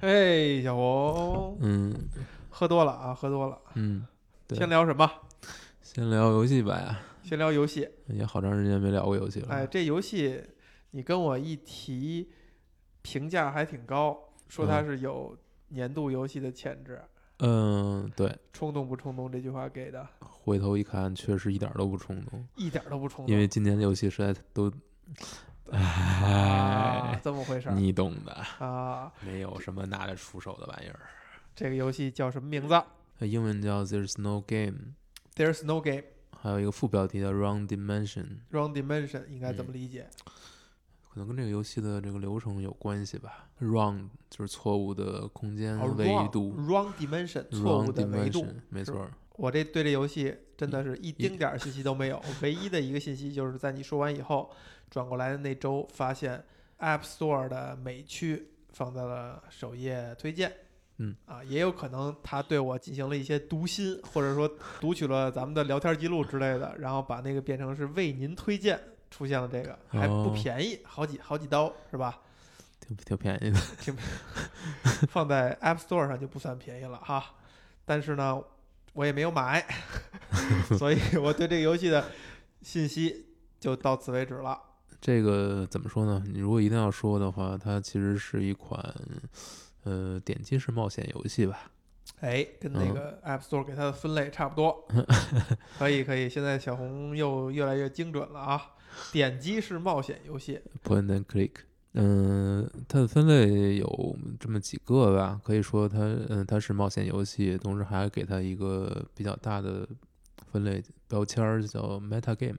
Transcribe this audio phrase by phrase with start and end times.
[0.00, 1.92] 嘿，小红，嗯
[2.50, 3.58] 喝多了啊，喝多了。
[3.74, 4.06] 嗯，
[4.46, 5.10] 对先聊什么？
[5.82, 7.88] 先聊游戏吧呀，先聊游戏。
[8.06, 9.48] 也好长时间没聊过游戏了。
[9.48, 10.40] 哎，这游戏
[10.92, 12.30] 你跟我一提，
[13.02, 14.16] 评价还挺高，
[14.48, 15.36] 说它嗯是有
[15.70, 17.02] 年度游戏的潜质。
[17.40, 19.30] 嗯，对，冲动不冲动？
[19.32, 23.32] 这句话给的回头一看，确实一点都不冲动，一点都不冲动。
[23.32, 24.74] 因为今年的游戏实在都，啊
[25.72, 28.32] 哎，，这么回事儿你懂的，
[28.64, 29.12] 啊。
[29.20, 31.00] 没有什么拿得出手的玩意儿。
[31.54, 32.82] 这个游戏叫什么名字
[33.18, 36.04] 它英文叫 There's No Game，？There's no game.
[36.40, 40.06] 还有一个副标题叫 Wrong Dimension，Wrong dimension 应该怎么嗯理解？
[41.10, 43.48] 可能跟这个游戏的这个流程有关系吧。
[43.60, 48.54] Wrong 就是错误的空间哦维，wrong 度 wrong dimension 错误，Wrong 的维度 Dimension，。
[48.68, 49.10] 没错儿。
[49.38, 54.50] 我这对这游戏真的是一丁点儿信息都没有，唯一的一个信息就是在你说完以后，
[54.90, 56.44] 转过来的那周发现
[56.80, 60.52] App Store 的美区放在了首页推荐。
[60.96, 68.76] 嗯啊，也有可能他对我进行了一些读心，或者说读取了咱们的聊天记录之类的，然后把那个变成是为您推荐，
[69.08, 72.20] 出现了这个还不哦便宜，好几好几刀是吧？
[72.80, 73.96] 挺挺便宜的，挺
[75.08, 77.24] 放在 App Store 上就不算便宜了哈。
[77.84, 78.42] 但是呢，
[78.92, 79.64] 我也没有买，
[80.78, 82.04] 所以我对这个游戏的
[82.62, 83.26] 信息
[83.60, 84.58] 就到此为止了。
[85.00, 86.22] 这个怎么说呢？
[86.26, 88.82] 你如果一定要说的话，它其实是一款
[89.84, 91.70] 呃点击式冒险游戏吧。
[92.20, 94.88] 哎，跟那嗯个 App Store 给它的分类差不多。
[95.78, 98.62] 可以可以，现在小红又越来越精准了啊！
[99.12, 101.50] 点击式冒险游戏，Point and click，
[102.00, 109.88] 嗯、它的分类有这么几个吧，可以说它，嗯、它是冒险游戏，同时还给它一个比较大的
[110.52, 112.56] 分类标签儿，叫 meta game。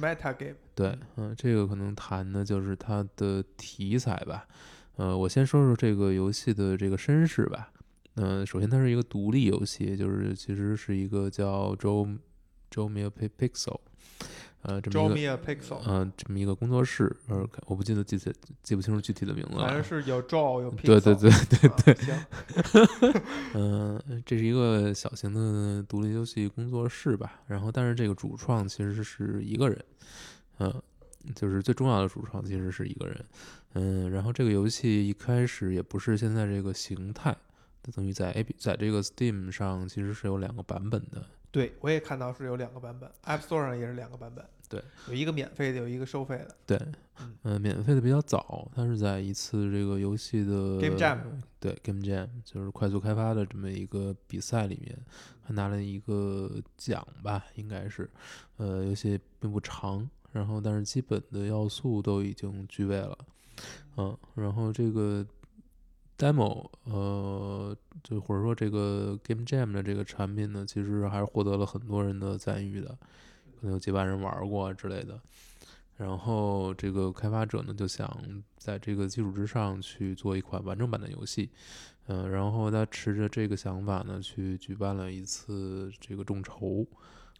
[0.00, 4.46] Meta Game，对，嗯、这个可能谈的就是它的题材吧。
[4.96, 7.70] 呃，我先说说这个游戏的这个身世吧。
[8.14, 12.18] 嗯、首先它是一个独立游戏，就是其实是一个叫 Joe
[12.70, 13.80] Joe m i l Pixel，
[14.62, 15.38] 呃，这么一个
[15.86, 19.66] 嗯、这么一个工作室，呃，我不记得记记记不清楚具体的名字了。
[19.66, 20.86] 反正是有 Draw 有 Pixel。
[20.86, 22.14] 对对对对对，行，
[23.54, 27.40] 嗯、 这是一个小型的独立游戏工作室吧。
[27.48, 29.84] 然后，但是这个主创其实是一个人，
[30.58, 30.72] 嗯、
[31.34, 33.24] 就是最重要的主创其实是一个人。
[33.74, 37.51] 嗯，然后这个游戏一开始也不是现在这个形态，它
[37.94, 41.24] 等于在 A P 在这个 Steam 上其实是有两个版本的。
[41.50, 44.42] 对我也看到是有两个版本，App Store 上也是两个版本。
[44.70, 46.56] 对，有一个免费的，有一个收费的。
[46.66, 46.78] 对
[47.20, 51.18] 嗯，呃，免费的比较早，它是在一次这个游戏的 Game Jam
[51.60, 54.98] 对 Game Jam 就是快速开发的这么一个比赛里面，
[55.42, 58.08] 还拿了一个奖吧，应该是，
[58.56, 63.18] 呃，游戏并不长，然后但是基本的要素都已经具备了，
[63.98, 65.22] 嗯，然后这个
[66.22, 72.90] demo，呃，就或者说这个 Game Jam 的这个产品呢，其实还是获得了很多人的赞誉的，
[73.60, 75.20] 可能有几万人玩过之类的。
[75.96, 78.08] 然后这个开发者呢就想
[78.56, 81.50] 在这个基础之上去做一款完整版的游戏，
[82.06, 86.86] 嗯、然后他持着这个想法呢去举办了一次这个众筹，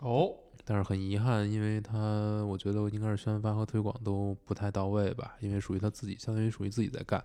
[0.01, 7.23] 哦，但是很遗憾，因为他我觉得应该是宣发和推广都不太到位吧，因为属于他自己，相当于属于自己在干，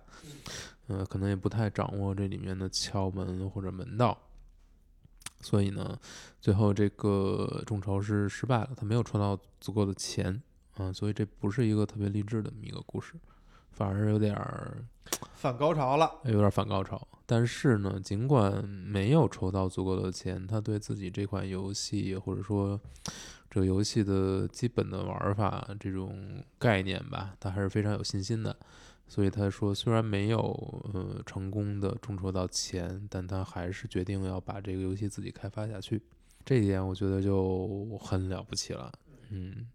[0.88, 4.18] 嗯、可能也不太掌握这里面的窍门或者门道，
[5.40, 5.96] 所以呢，
[6.40, 10.42] 最后这个众筹是失败了，他没有筹到足够的钱，
[10.74, 13.14] 啊、所以这不是一个特别励志的这么一个故事，
[13.70, 14.84] 反而有点儿
[15.34, 16.10] 反高潮了。
[16.24, 17.06] 有点反高潮。
[17.26, 22.80] 但是呢，尽管没有筹到足够的钱，他对自己这款游戏或者说
[23.50, 28.56] 这个游戏的基本的玩法这种概念吧，他还是非常有信心的。
[29.06, 30.38] 所以他说，虽然没有
[30.92, 36.02] 呃成功的众筹到钱，但他还是决定要把这个游戏自己开发下去。
[36.44, 38.92] 这一点我觉得就很了不起了。
[39.30, 39.66] 嗯，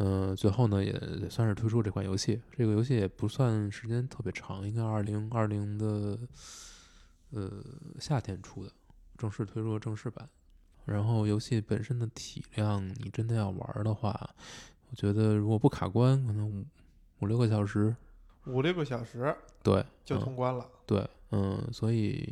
[0.00, 2.40] 呃，最后呢也算是推出这款游戏。
[2.50, 6.18] 这个游戏也不算时间特别长，应该二零二零的
[7.32, 7.62] 呃
[7.98, 8.72] 夏天出的，
[9.18, 10.26] 正式推出了正式版。
[10.86, 14.30] 然后游戏本身的体量，你真的要玩的话，
[14.88, 16.64] 我觉得如果不卡关，可能五
[17.20, 17.94] 五六个小时，
[18.46, 20.66] 五六个小时对，就嗯通关了。
[20.86, 22.26] 对，嗯，所以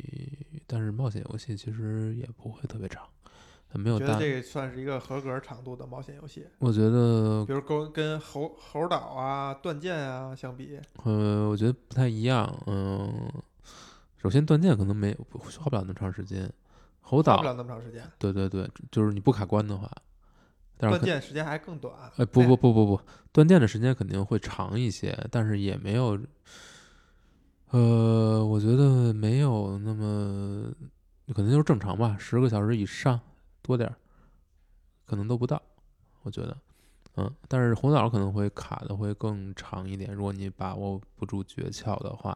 [0.65, 3.07] 但是冒险游戏其实也不会特别长，
[3.77, 4.19] 没有大觉得。
[4.19, 12.51] 这个算是一个合格长度的冒险游戏，我觉得比如跟跟猴猴岛啊、断剑啊相比，呃，我觉得不太一样。
[12.65, 13.31] 嗯，
[14.17, 16.51] 首先断剑可能没花不了那么长时间，
[17.01, 18.03] 猴岛花不了那么长时间。
[18.17, 19.89] 对对对，就是你不卡关的话，
[20.77, 21.93] 但是断剑时间还更短。
[22.17, 23.01] 哎不不不不不，
[23.31, 26.19] 断剑的时间肯定会长一些，但是也没有，
[27.69, 30.71] 呃，我觉得没有那么。
[31.31, 33.19] 可能就是正常吧，十个小时以上
[33.69, 33.95] 多点儿，
[35.05, 35.61] 可能都不到，
[36.23, 36.57] 我觉得。
[37.17, 42.35] 嗯，但是红枣可能会卡的会更长一点，如果你把握不住诀窍的话，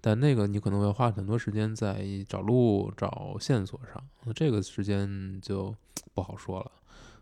[0.00, 5.72] 但那个你可能会花很多时间在找路、找线索上，那这个时间就
[6.14, 6.72] 不好说了，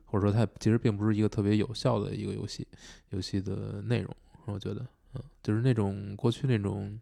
[0.07, 2.67] 或者说它其实并不是一个特别有效的一个游戏，
[3.11, 4.17] 游戏的内容，
[4.47, 6.99] 我觉得，嗯，就是那种过去那种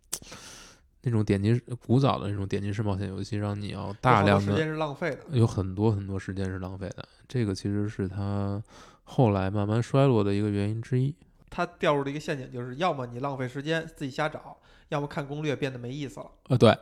[1.03, 5.21] 那种点击古早的那种点击式冒险游戏，让你要大量的时间是浪费的。
[5.31, 8.63] 有很多很多时间是浪费的，这个其实是它。
[9.11, 11.15] 后来慢慢衰落的一个原因之一，
[11.49, 14.55] 他掉入了一个陷阱，就是要么你浪费时间自己瞎找，
[14.91, 16.31] 要么看攻略变得没意思了。
[16.49, 16.77] 呃，对，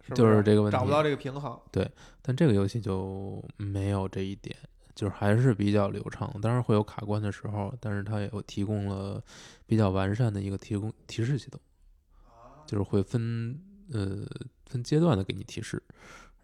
[0.00, 1.60] 是就是这个问题，找不到这个平衡。
[1.70, 1.86] 对，
[2.22, 4.56] 但这个游戏就没有这一点，
[4.94, 6.34] 就是还是比较流畅。
[6.40, 9.22] 当然会有卡关的时候，但是它也有提供了
[9.66, 11.60] 比较完善的一个提供提示系统，
[12.66, 13.58] 就是会分
[13.92, 14.26] 呃
[14.66, 15.82] 分阶段的给你提示，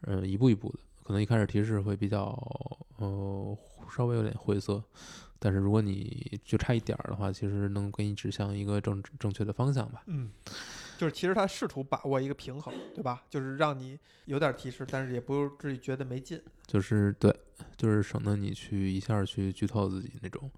[0.03, 2.27] 嗯，一步一步的，可能一开始提示会比较
[2.99, 3.59] 呃。
[3.95, 4.83] 稍微有点晦涩，
[5.39, 10.03] 但是如果你就差一点儿的话，其实能给你指向一个正正确的方向吧。
[10.07, 10.31] 嗯，
[10.97, 13.23] 就是其实他试图把握一个平衡，对吧？
[13.29, 16.41] 就是让你有点提示，但是也不至于觉得没劲。
[16.67, 17.31] 就是对，
[17.77, 20.51] 就是省得你去一下去剧透自己那种。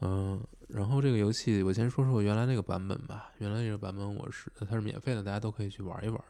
[0.00, 3.32] 嗯，然后这个游戏我先说说原来那个版本吧。
[3.38, 6.24] 原来这个版本我是它是免费的，大家都可以去玩一玩。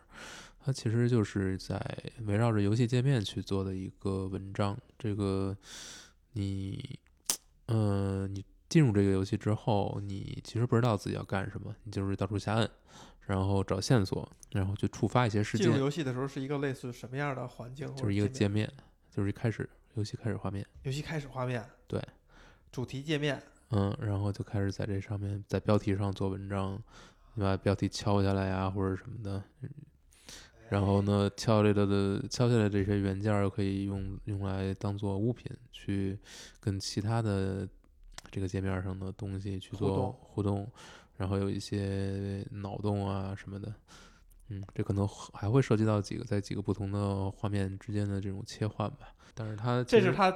[0.65, 1.79] 它其实就是在
[2.27, 4.79] 围绕着游戏界面去做的一个文章。
[4.99, 5.57] 这个。
[6.37, 6.99] 你，
[7.67, 12.69] 嗯，你进入这个游戏之后，你其实不知道自己要干什么，你就是到处瞎摁，
[13.21, 15.69] 然后找线索，然后去触发一些事件。
[15.69, 17.87] 进入游戏的时候是一个类似什么样的环境？
[17.95, 18.69] 就是一个界面，
[19.13, 20.67] 就是一开始游戏开始画面。
[20.83, 21.65] 游戏开始画面。
[21.87, 22.03] 对。
[22.73, 23.41] 主题界面。
[23.71, 26.81] 嗯，然后就开始在这上面，在标题上做文章，
[27.35, 29.43] 你把标题敲下来呀，或者什么的。
[30.71, 36.19] 然后呢，敲下来的的敲下来这些原件儿可以用用来当做物品，去
[36.59, 37.69] 跟其他的
[38.31, 40.67] 这个界面上的东西去做互动，
[41.17, 43.73] 然后有一些脑洞啊什么的，
[44.49, 49.15] 嗯，这可能还会涉及到几个在几个不同的画面之间的这种切换吧。
[49.35, 50.35] 但是它这是它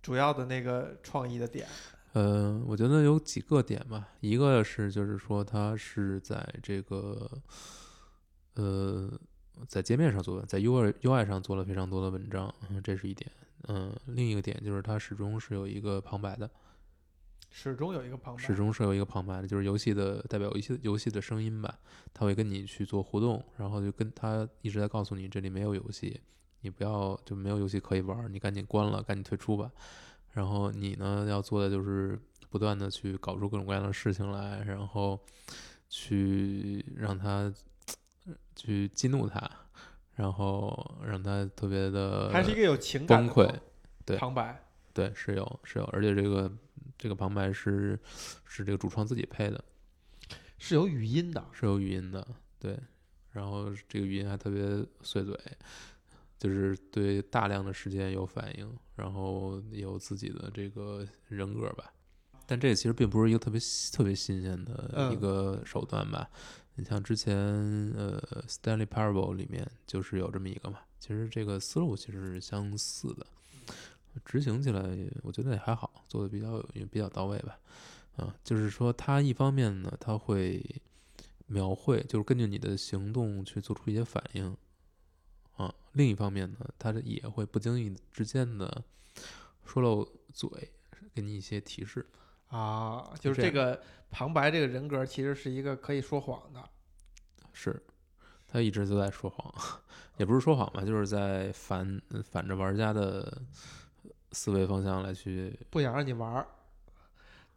[0.00, 1.68] 主要的那个创意的点。
[2.16, 7.30] 呃，我觉得有几个点吧，一个是就是说它是在这个
[8.54, 9.12] 呃。
[9.66, 13.30] 在界面上做，在 U I U I 上做了非常多的文章，嗯，这是一点。
[13.68, 16.50] 嗯，另一个点就是它始终是有一个旁白的，
[17.50, 21.78] 始终有一个旁白，始终是有一个旁白的，就是游戏的代表，游戏游戏的声音吧，
[22.12, 26.20] 他会跟你去做互动，然后就跟他一直在告诉你这里没有游戏，
[26.60, 29.72] 你不要就没有游戏可以玩，你赶紧关了，赶紧退出吧。
[30.36, 32.16] 然后你呢要做的就是
[32.50, 35.18] 不断的去搞出各种各样的事情来，然后
[35.88, 37.52] 去让他。
[38.56, 39.48] 去激怒他，
[40.14, 43.54] 然后让他特别的还是一个有情感崩溃，
[44.04, 44.16] 对。
[44.16, 46.50] 旁白，对是有是有，而且这个
[46.98, 47.96] 这个旁白是
[48.44, 49.62] 是这个主创自己配的，
[50.58, 52.26] 是有语音的，是有语音的，
[52.58, 52.76] 对，
[53.30, 55.38] 然后这个语音还特别碎嘴，
[56.38, 61.92] 就是对大量的时间有反应，然后有自己的这个人格吧，
[62.46, 63.60] 但这个其实并不是一个特别
[63.92, 66.28] 特别新鲜的一个手段吧。
[66.74, 73.26] 你像之前呃《Stanley Parable》里面就是有这么一个嘛，其实这个思路其实是相似的，
[74.26, 74.82] 执行起来
[75.22, 77.58] 我觉得也还好，做的比较也比较到位吧。
[78.16, 80.62] 啊，就是说它一方面呢，它会
[81.46, 84.56] 描绘，就是根据你的行动去做出一些反应，
[85.56, 88.84] 啊，另一方面呢，它也会不经意之间的
[89.64, 90.48] 说漏嘴，
[91.14, 92.06] 给你一些提示。
[92.48, 96.62] 啊，就是这个旁白这个人格其实是一个可以说谎的，
[97.52, 97.82] 是，
[98.46, 99.52] 他一直都在说谎，
[100.18, 103.42] 也不是说谎吧，就是在反反着玩家的
[104.30, 106.46] 思维方向来去，不想让你玩儿。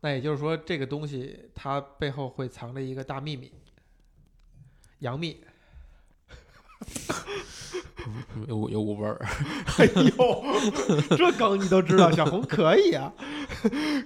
[0.01, 3.51] 那也就是说，这个东西它背后会藏着一个大秘密，
[4.99, 5.43] 杨幂。
[8.47, 9.17] 有有股味儿，
[9.77, 10.43] 哎呦，
[11.17, 13.13] 这梗你都知道，小红可以啊。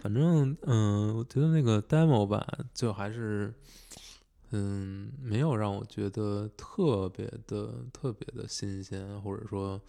[0.02, 3.54] 反正嗯，我觉得那个 demo 版就还是
[4.52, 9.80] 嗯，没有让我觉得特别的特别的新鲜，或者说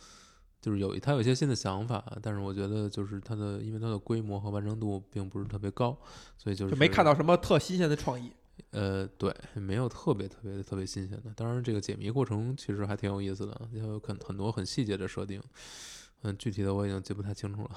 [0.60, 5.96] 就是有他有一些新的想法，但是我觉得就是它的因为它的规模和完成度并不是特别高，
[6.38, 8.32] 所以就是没看到什么特新鲜的创意。
[8.70, 11.32] 呃，对，没有特别特别特别新鲜的。
[11.34, 15.42] 当然，这个解谜过程其实还挺有意思的，有很很多很细节的设定。
[16.22, 17.70] 嗯，具体的我已经记不太清楚了。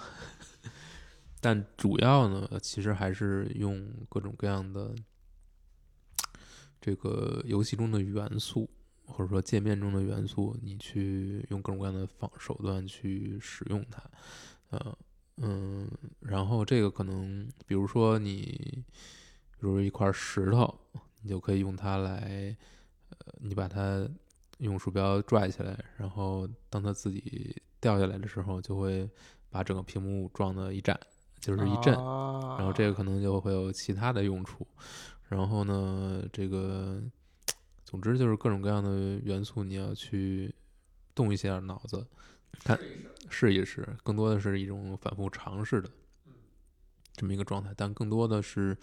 [1.41, 4.96] 但主要呢，其实还是用各种各样的
[6.81, 8.69] 这个游戏中的元素，
[9.05, 14.03] 或者说界面中的元素，你去用各种各样的方手段去使用它，
[14.69, 14.98] 呃
[15.38, 15.88] 嗯，
[16.22, 18.84] 然后这个可能，比如说你，
[19.59, 20.79] 比如一块石头，
[21.21, 22.55] 你就可以用它来，
[23.09, 24.07] 呃，你把它
[24.59, 29.09] 用鼠标拽起来，然后当它自己掉下来的时候，就会
[29.49, 30.97] 把整个屏幕撞得一震，
[31.39, 34.65] 就是一震，然后这个可能就会有其他的用处。
[35.29, 37.01] 然后呢，这个，
[37.83, 40.53] 总之就是各种各样的元素，你要去
[41.13, 42.05] 动一下脑子，
[42.63, 42.79] 看
[43.29, 45.89] 试一试，更多的是一种反复尝试的
[47.13, 48.77] 这么一个状态，但更多的是，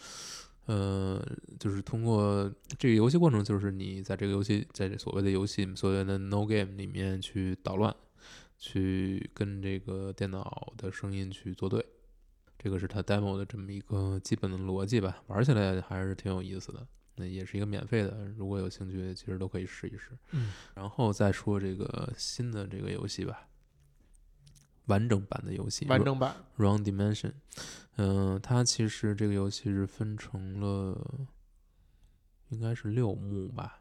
[0.66, 1.22] 呃，
[1.58, 7.94] 就是通过这个游戏过程，就是你在这个游戏，在这所谓的游戏，所谓的 no game 里面去捣乱，
[8.58, 11.84] 去跟这个电脑的声音去作对。
[12.58, 16.86] 这个是它 demo 的这么一个基本的逻辑吧，玩起来还是挺有意思的。
[17.16, 20.10] 那也是一个免费的，如果有兴趣，其实都可以试一试。
[20.32, 23.46] 嗯，然后再说这个新的这个游戏吧，
[24.86, 27.32] 完整版的游戏，完整版 Run Dimension。
[27.96, 31.26] 嗯，它其实这个游戏是分成了，
[32.48, 33.80] 应该是六幕吧，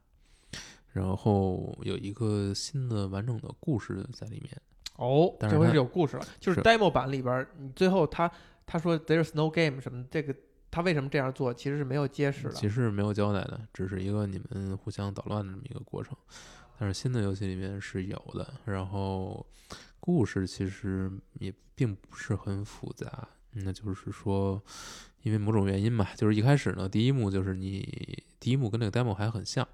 [0.92, 4.62] 然后有一个新的完整的故事在里面。
[4.98, 8.32] 哦，这回是有故事了，就是是 demo 版里边儿，你最后他
[8.66, 10.36] 他说 there's no game 什么，这个
[10.70, 12.54] 他为什么这样做，其实是没有揭示的。
[12.54, 16.16] 其实是没有交代的，只是一个你们互相捣乱的这么一个过程。
[16.78, 19.44] 但是新的游戏里面是有的，然后
[20.06, 23.26] 故事其实也并不是很复杂。
[23.54, 24.62] 那就是说，
[25.22, 29.66] 因为某种原因嘛，就是一开始呢，第一幕就是你第一幕跟那个 demo 还很像，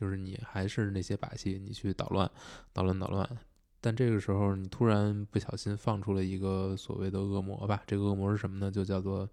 [0.00, 2.28] 就是你还是那些把戏，你去捣乱、
[2.72, 3.38] 捣乱、捣乱。
[3.80, 7.80] 但这个时候，你突然不小心放出了一个所谓的恶魔吧？
[7.86, 8.72] 这个恶魔是什么呢？
[8.72, 9.28] 就叫做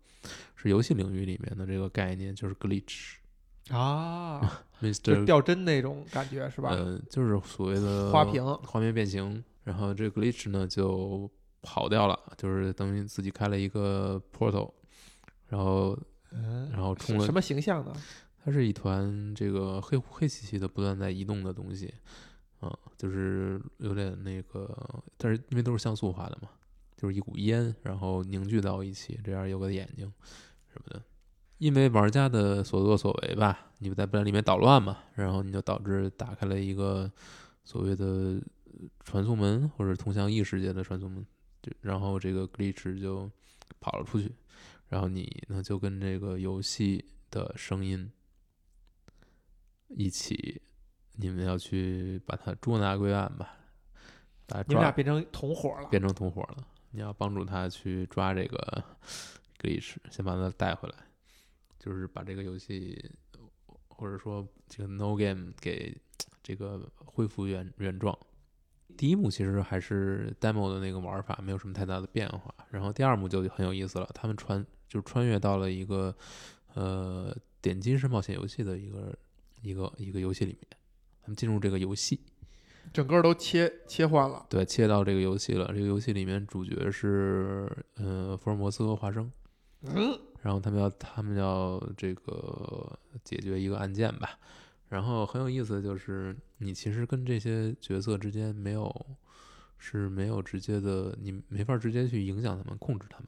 [0.55, 3.15] 是游戏领域里面的这个概念，就是 glitch。
[3.71, 5.25] 啊， 就 Mr.
[5.25, 6.69] 掉帧那种感觉是吧？
[6.69, 11.29] 呃，就是所谓的花屏画面变形，然后这个 glitch 呢就
[11.62, 14.72] 跑掉了，就是等于自己开了一个 portal，
[15.48, 16.00] 然后
[16.31, 17.93] 嗯，然后冲了什么形象呢？
[18.41, 21.93] 它是一团这个黑黑漆漆的、不断在移动的东西，
[22.60, 26.50] 啊、就是有点那个，但是因为都是像素化的嘛，
[26.95, 30.13] 就是一股烟，然后凝聚到一起，这样有个眼睛
[30.72, 31.01] 什么的。
[31.57, 37.10] 因为玩家的所作所为吧，你在不在里面捣乱嘛，然后你就导致打开了一个
[37.63, 38.39] 所谓的呃
[39.03, 41.25] 传送门或者通向异世界的传送门，
[41.62, 43.29] 就然后这个 glitch 就
[43.79, 44.34] 跑了出去，
[44.88, 48.12] 然后你呢就跟这个游戏的声音
[49.88, 50.62] 一起，
[51.13, 53.58] 你们要去把它捉拿归案吧，
[54.46, 55.88] 把它你们俩变成同伙了。
[55.89, 56.67] 变成同伙了。
[56.91, 58.84] 你要帮助他去抓这个
[59.60, 60.96] glitch，先把他带回来，
[61.77, 63.12] 就是把这个游戏
[63.89, 65.98] 或者说这个 no game 给
[66.41, 68.17] 这个恢复原原状。
[68.97, 72.53] 第一幕其实还是 demo 的那个玩法，没有什么太大的变化。
[72.69, 76.15] 然后第二幕就很有意思了，他们穿就穿越到了一个
[76.73, 79.13] 呃点金式冒险游戏的一个
[79.61, 80.67] 一个一个游戏里面，
[81.21, 82.19] 他们进入这个游戏，
[82.93, 84.45] 整个都切切换了。
[84.49, 85.67] 对，切到这个游戏了。
[85.67, 89.31] 这个游戏里面主角是呃福尔摩斯和华生，
[89.83, 94.37] 嗯，然后他们要他们要这个解决一个案件吧。
[94.87, 99.17] 然后很有意思的就是，你其实跟这些角色之间没有
[99.77, 103.27] 是没有直接的，你没法直接去影响他们、控制他们，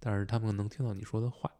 [0.00, 1.50] 但是他们能听到你说的话。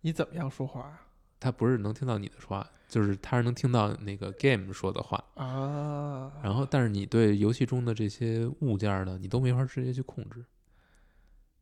[0.00, 1.00] 你怎么样说话呀？
[1.38, 5.22] 他不是能听到你的话，就是他是能听到那个 game 说的话。
[5.34, 10.44] 啊，然后，但是你对游戏中的这些物件呢，你都没法直接去控制。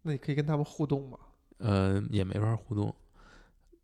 [0.02, 1.18] 那你可以跟他们互动吗？
[1.58, 2.94] 呃，也没法互动。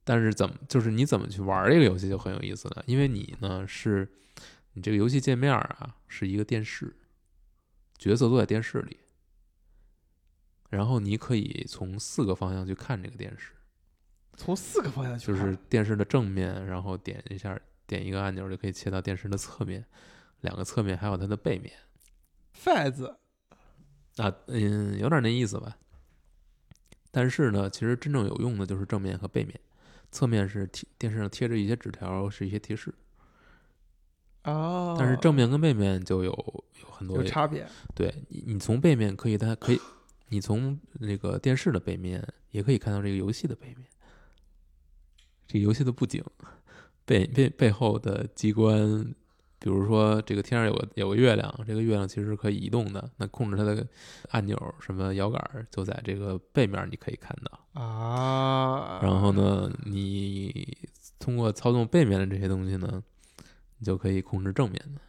[0.04, 4.08] 但是怎么就是你怎么去玩这个游戏就很有意思了，因为你呢是
[4.72, 6.96] 你这个游戏界面啊是一个电视，
[7.98, 8.98] 角色都在电视里，
[10.68, 13.52] 然后你可以从四个方向去看这个电视，
[14.36, 19.84] 从四个方向去就，是电视的正面，然后点一下点一个按钮就可以切到电视的侧面，
[20.42, 21.72] 两个侧面还有它的背面。
[22.54, 23.16] Faz
[24.16, 25.76] 啊，嗯，有点那意思吧。
[27.10, 29.58] 但是呢，其实真正有用的就是正面和背面，
[30.12, 32.94] 侧面是贴电视上贴着一些纸条，是一些提示。
[34.42, 36.30] 啊，但是正面跟背面就有
[36.82, 37.66] 有很多有差别。
[37.94, 39.80] 对你，你从背面可以，它可以，
[40.28, 43.86] 你从那个电视的背面也可以看到这个游戏的背面，
[45.46, 46.24] 这个游戏的布景
[47.04, 49.14] 背背背后的机关，
[49.58, 53.86] 比如说这个天上有个有个月亮，这个月亮其实可以移动的，那控制它的
[54.30, 57.80] 按钮什么摇杆儿就在这个背面你可以看到。
[57.80, 60.78] 啊，然后呢，你
[61.18, 63.02] 通过操纵背面的这些东西呢，
[63.80, 65.00] 你就可以控制正面的。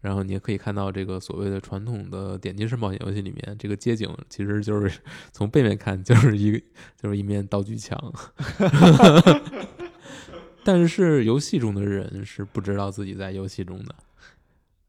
[0.00, 5.00] 然后你也可以看到这个所谓的传统的点击式冒险游戏里面，这个街景其实就是
[5.32, 6.60] 从背面看就是一个
[7.00, 7.96] 就是一面道具墙。
[10.62, 13.94] 但是游戏中的人是不知道自己在游戏中的，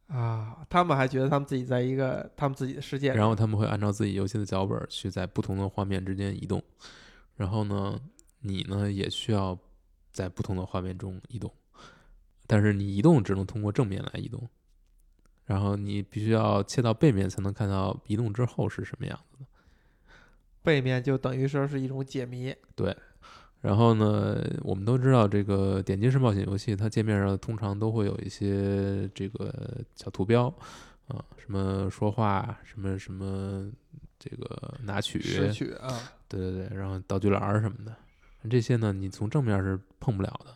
[0.08, 6.62] 啊，他们还觉得他们自己在一个他们自己的世界，然后他们会按照自己游戏的脚本去在不同的画面之间移动，
[7.36, 8.00] 然后呢，
[8.42, 9.58] 你呢也需要
[10.12, 11.52] 在不同的画面中移动，
[12.48, 14.50] 但是你移动只能通过正面来移动，
[15.46, 19.46] 然后你必须要切到背面才能看到移动之后是什么样子的。
[20.64, 22.56] 背面就等于说是一种解谜。
[22.76, 22.96] 对
[23.62, 30.46] 然后呢，我们都知道这个点击式冒险游戏，它界面上通常都会有一些这个小图标，
[31.08, 33.70] 啊，什么说话，什么什么，
[34.20, 35.90] 这个拿取，失去啊，
[36.28, 37.96] 对对对，然后道具栏儿什么的，
[38.50, 40.56] 这些呢，你从正面是碰不了的。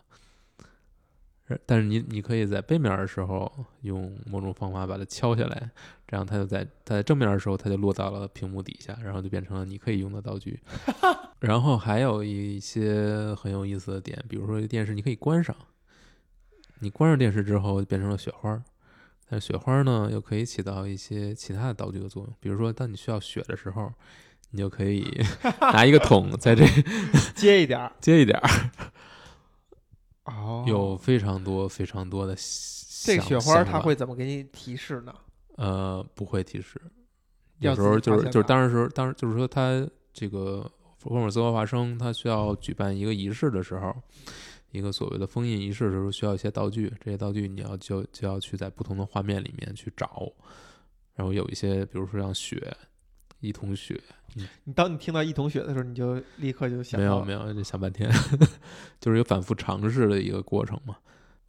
[1.52, 3.50] 呃但是你你可以在背面的时候
[3.82, 5.70] 用某种方法把它敲下来，
[6.06, 10.60] 这样它就在它在正面的时候它就落到了屏幕底下，然后就变成了你可以用的道具。
[11.40, 15.54] 然后还有一些很有意思的点，比如说电视你可以关上，
[16.78, 18.62] 你关上电视之后变成了雪花儿，
[19.28, 23.92] 但是雪花儿呢又可以起到一些其他的道具的作用，比如说当你需要雪的时候，
[24.50, 25.04] 你就可以
[25.60, 26.64] 拿一个桶在这
[27.34, 27.92] 接一点儿。
[28.00, 28.48] 接一点儿，
[30.24, 32.34] 哦有非常多非常多的
[33.04, 35.14] 这个雪花儿，它会怎么给你提示呢？
[35.56, 36.80] 呃不会提示，
[37.58, 43.94] 有时候就是就是当时当时就是说它这个福尔摩斯和华生它需要举办一个仪式的时候，
[44.70, 50.32] 一个所谓的封印仪式的时候需要一些道具，这些道具你要就就要去在不同的画面里面去找，
[51.14, 52.76] 然后有一些比如说像雪。
[53.42, 54.00] 一桶雪，
[54.64, 58.10] 你当你听到一桶雪的时候，你就立刻就想到没有没有，就想半天，
[58.98, 60.96] 就是有反复尝试的一个过程嘛。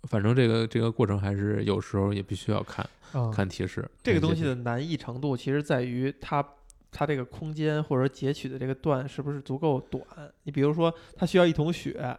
[0.04, 3.90] 反正这个这个过程还是有时候也必须要看嗯看提示。
[4.02, 6.46] 这个东西的难易程度，其实在于它
[6.92, 10.04] 它这个空间或者截取的这个段是不是足够短。
[10.44, 12.18] 你比如说，它需要一桶雪，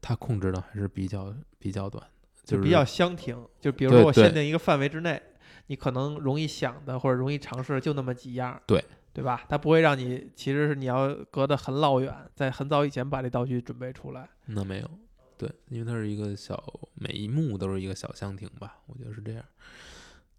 [0.00, 2.02] 它控制的还是比较比较短，
[2.44, 3.36] 就是比较相庭。
[3.60, 5.20] 就比如说，我限定一个范围之内，
[5.66, 8.58] 你可能容易想的或者容易尝试的就那么几样。
[8.64, 8.82] 对。
[9.12, 9.44] 对吧？
[9.48, 14.28] 它不会让你，其实是你要隔得很老远，在很早以前把这道具准备出来。
[14.46, 14.90] 那没有，
[15.36, 16.62] 对，因为它是一个小，
[16.94, 19.44] 每一幕都是一个小箱庭吧，我觉得是这样，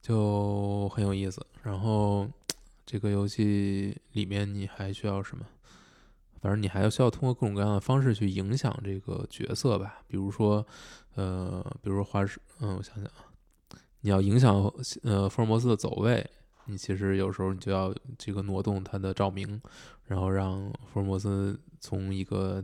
[0.02, 1.46] 就很有意思。
[1.64, 2.28] 然后
[2.86, 5.46] 这个游戏里面你还需要什么？
[6.42, 10.66] 反正你还要需要通过各种各样的方式去影响这个角色吧，比如说，
[11.16, 13.28] 呃，比如说花式，嗯，我想想啊，
[14.00, 14.56] 你要影响
[15.04, 16.26] 呃福尔摩斯的走位，
[16.70, 19.60] 你其实有时候你就要这个挪动它的照明，
[20.06, 22.64] 然后让福尔摩斯从一个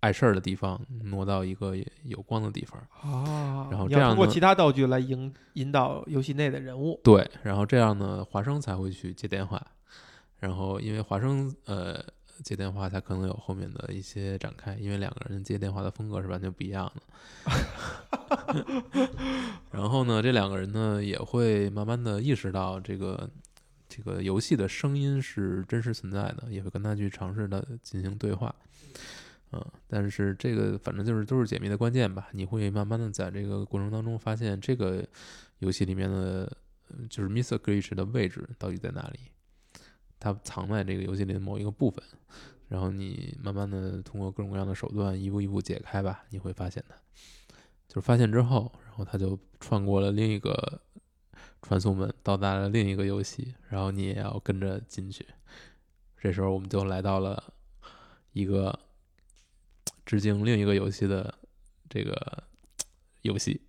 [0.00, 2.80] 碍事儿的地方挪到一个有光的地方。
[3.02, 6.98] 啊然后这样通过其他道具来引引导游戏内的人物。
[7.04, 9.64] 对，然后这样呢，华生才会去接电话，
[10.40, 12.02] 然后因为华生呃
[12.42, 17.02] 接电话，才可能有后面的一些展开，因为两个人接电话的风格是完全不一样的。
[19.70, 23.28] 然后呢，这两个人呢也会慢慢的意识到这个
[23.88, 28.54] 这个游戏的声音是真实存在的，也会跟他去尝试的进行对话。
[29.52, 32.28] 嗯，但是这个反正就是都是解密的关键吧。
[32.32, 35.04] 你会慢慢的在这个过程当中发现，这个
[35.58, 36.50] 游戏里面的
[37.10, 37.58] 就是 Mr.
[37.58, 39.20] Glitch 的位置到底在哪里，
[40.22, 42.00] 它藏在这个游戏里的某一个部分。
[42.68, 46.94] 然后你慢慢的通过各种各样的手段一步一步解开吧，你会发现它。
[47.88, 50.80] 就是发现之后，然后他就穿过了另一个
[51.60, 55.26] 传送门，到达了另一个游戏，然后你也要跟着进去。
[56.16, 57.52] 这时候我们就来到了
[58.32, 58.78] 一个
[60.06, 61.34] 致敬另一个游戏的
[61.90, 62.44] 这个
[63.20, 63.60] 游戏，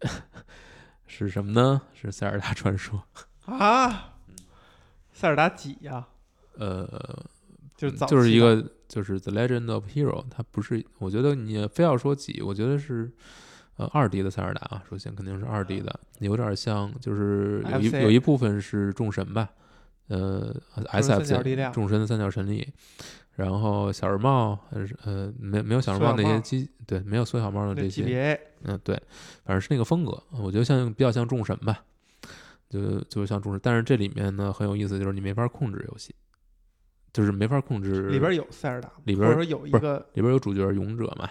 [1.06, 1.82] 是什么呢？
[1.94, 3.04] 是塞尔达传说。
[3.46, 4.20] 啊，
[5.12, 6.08] 塞尔达几呀、
[6.58, 7.26] 呃，
[7.76, 13.12] 就是就是一个就是 The Legend of Hero，它不是，我觉得你非要说几，我觉得是
[13.78, 19.50] 呃二 D 的塞尔达啊，首先肯定是二 D 的，有点像就是有一有一部分是众神吧，
[20.08, 22.68] 呃，SFC 众神的三角神力，
[23.36, 28.04] 然后小人帽还是呃没没有小人帽那些机对没有缩小帽的这些，
[28.64, 28.96] 嗯，对，
[29.44, 31.84] 反正是那个风格，我觉得像比较像众神吧，
[32.70, 36.14] 就就是像众神，但是这里面呢很有意思，就是你没法控制游戏，
[37.14, 41.30] 就是没法控制里边有塞尔达，里边有一个里边有主角勇者嘛，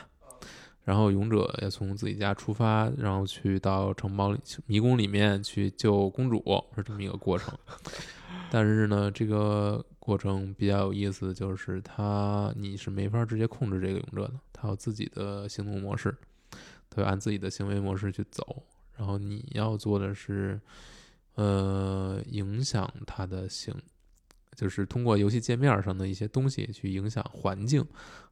[0.85, 6.41] 然后勇者也从自己家出发，然后去到城堡里迷宫里面去救公主，
[6.77, 7.53] 是这么一个过程。
[8.51, 16.15] 但是呢，这个过程比较有意思，就是他你是没法直接控制这个勇者的，他有自己的行动模式，
[16.91, 18.63] 他要按自己的行为模式去走。
[18.95, 20.61] 然后你要做的是，
[21.35, 23.75] 呃，影响他的行，
[24.55, 27.85] 就是通过游戏界面上的一些东西去影响环境，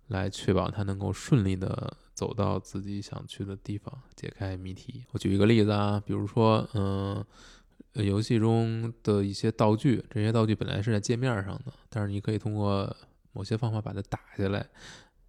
[0.08, 5.04] 来确保它能够顺利的走到自己想去的地方，解开谜题。
[5.12, 7.24] 我举一个例子啊，比如说，嗯、
[7.94, 12.94] 呃游戏中的一些道具，这些道具本来是在界面上的，但是你可以通过
[13.32, 14.66] 某些方法把它打下来，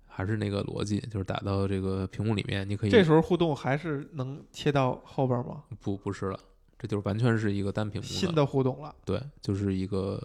[0.07, 5.63] 还是那个逻辑，就是打到这个屏幕里面，你可以这时候互动还是能切到后边吗？
[5.79, 6.39] 不不是了，
[6.77, 8.93] 这就是完全是一个单屏幕新的互动了。
[9.05, 10.21] 对，就是一个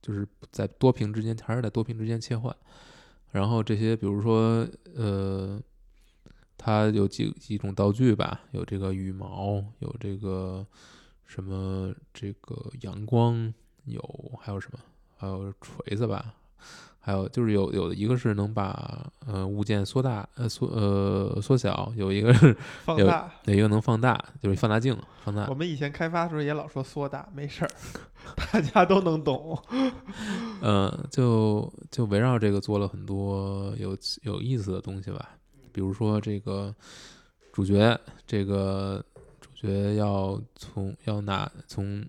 [0.00, 2.54] 就是在多屏之间，还是在多屏之间切换。
[3.32, 5.60] 然后这些，比如说，呃，
[6.56, 10.66] 它有几几种道具吧，有这个羽毛，有这个
[11.24, 13.52] 什么这个阳光，
[13.84, 14.00] 有
[14.40, 14.78] 还有什么，
[15.16, 16.34] 还有锤子吧，
[17.06, 22.52] 还有就是有有的一个是能把呃物件缩大，呃缩呃缩小，有一个是
[22.84, 25.54] 放大，有一个能放大，就是放大镜放大我。
[25.54, 27.70] 们以前开发的时候也老说缩大，没事儿，
[28.52, 29.56] 大家都能懂。
[30.60, 35.30] 嗯，就就围绕这个做了很多有有意思的东西吧，
[35.70, 36.74] 比如说这个
[37.52, 39.00] 主角，这个
[39.40, 42.04] 主角要从要拿从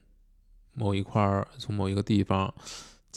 [0.74, 2.52] 某一块儿从某一个地方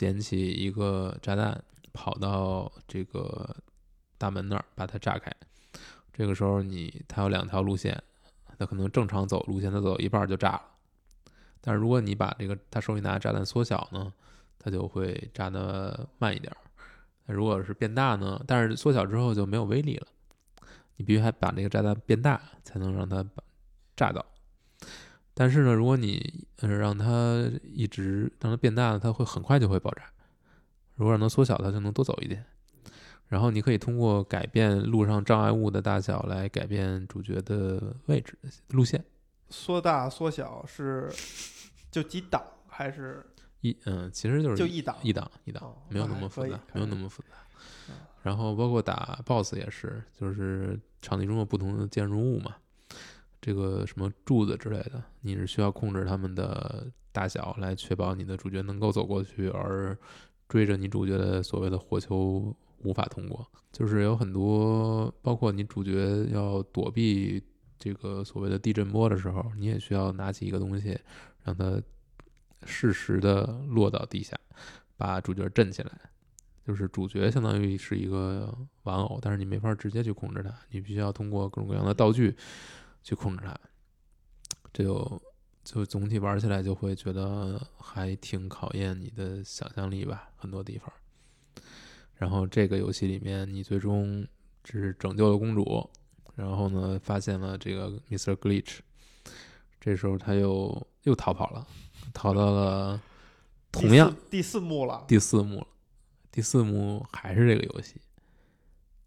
[0.00, 3.54] 捡起一个炸弹，跑到这个
[4.16, 5.30] 大门那儿把它炸开。
[6.10, 8.02] 这个时候你他有两条路线，
[8.58, 10.62] 他可能正常走路线，他走一半就炸了。
[11.60, 14.10] 但是如果你把这个他手里拿的炸弹缩小呢，
[14.58, 16.56] 它就会炸得慢一点儿。
[17.26, 18.42] 那如果是变大呢？
[18.46, 20.06] 但是缩小之后就没有威力了，
[20.96, 23.44] 你必须还把这个炸弹变大，才能让它把
[23.94, 24.24] 炸到。
[25.34, 30.02] 但是呢，如果你呃让它一直让它变大，它会很快就会爆炸。
[30.96, 32.44] 如果让它缩小，它就能多走一点。
[33.28, 38.36] 然后你可以通过改变路上障碍物的大小来改变主角的位置
[38.70, 39.02] 路线。
[39.48, 41.08] 缩大缩小是
[41.90, 43.24] 就几档还是
[43.62, 44.96] 一嗯，其实就是就一档？
[45.02, 47.28] 一档一档哦，没有那么复杂，没有那么复杂
[47.88, 47.94] 嗯。
[48.22, 52.56] 然后包括打 BOSS 也是，就是场地中有不同的建筑物嘛，
[53.40, 59.96] 这个什么柱子之类的，你是需要控制它们的大小来确保你的主角能够走过去，而
[60.48, 63.46] 追着你主角的所谓的火球无法通过。
[63.72, 67.42] 就是有很多，包括你主角要躲避
[67.78, 70.98] 这个所谓的地震波的时候，你也需要拿起一个东西，
[71.44, 71.80] 让它
[72.64, 74.36] 适时的落到地下，
[74.96, 75.90] 把主角震起来。
[76.66, 82.36] 就是主角相当于是一个玩偶，但是你没法直接去控制它，你必须要通过各种各样的道具
[83.02, 83.58] 去控制它。
[84.72, 85.22] 这就
[85.64, 90.92] 就总体玩起来就会觉得还挺考验你的想象力吧，很多地方。
[92.14, 94.26] 然后这个游戏里面，你最终
[94.62, 95.90] 只是拯救了公主，
[96.34, 98.36] 然后呢，发现了这个 Mr.
[98.36, 98.78] Glitch，
[99.80, 101.66] 这时候他又又逃跑了，
[102.12, 103.00] 逃到了
[103.72, 105.66] 同样四第四幕了，第四幕了。
[106.32, 108.00] 第四幕还是这个游戏，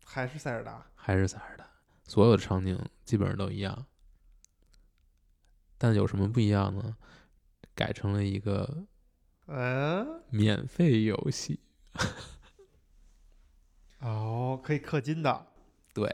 [0.04, 0.86] 还是塞尔达？
[0.94, 1.63] 还是塞尔达，
[2.06, 3.86] 所有的场景基本上都一样，
[5.78, 6.96] 但有什么不一样呢？
[7.76, 8.86] 改成了一个
[9.48, 11.60] 嗯，免费游戏，
[14.00, 15.48] 哦，可以氪金的。
[15.94, 16.08] 对，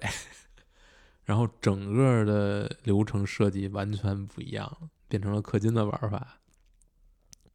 [1.25, 6.39] 然后整个的流程设计完全不一样，变成了氪金的玩法。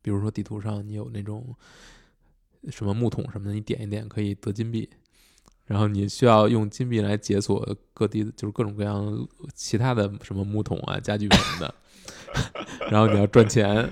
[0.02, 1.56] 比如说地图上你有那种
[2.68, 4.90] 什么木桶什么的，你点一点可以得金币，
[5.66, 11.74] 然后你需要用金币来解锁各地就是各种各样其他的什么木桶啊、家具什么的，
[12.90, 13.90] 然后你要赚钱。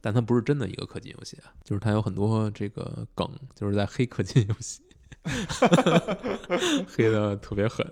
[0.00, 4.80] 但它不是真的一个氪金游戏啊，就是它有很多这个梗，就是在黑氪金游戏。
[6.86, 7.84] 黑的特别狠，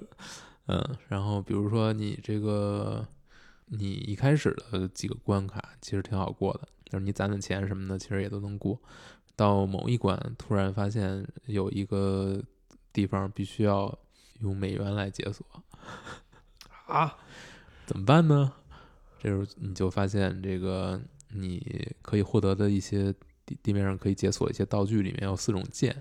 [0.67, 3.07] 嗯，然后比如说你这个，
[3.67, 8.81] 你一开始的几个关卡其实挺好过的，就是你攒攒钱什么的，其实也都能过。
[9.35, 12.41] 到某一关，突然发现有一个
[12.97, 13.95] 地方必须要
[14.41, 15.45] 用美元来解锁，
[16.87, 17.15] 啊，
[17.85, 18.51] 怎么办呢？
[19.21, 23.13] 这时候你就发现，这个你可以获得的一些
[23.45, 25.95] 地地面上可以解锁一些道具，里面有四种剑。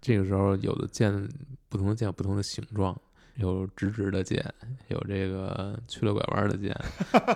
[0.00, 1.28] 这个时候，有的剑
[1.68, 2.98] 不同的剑有不同的形状，
[3.34, 4.42] 有直直的剑，
[4.88, 6.74] 有这个曲了拐弯的剑，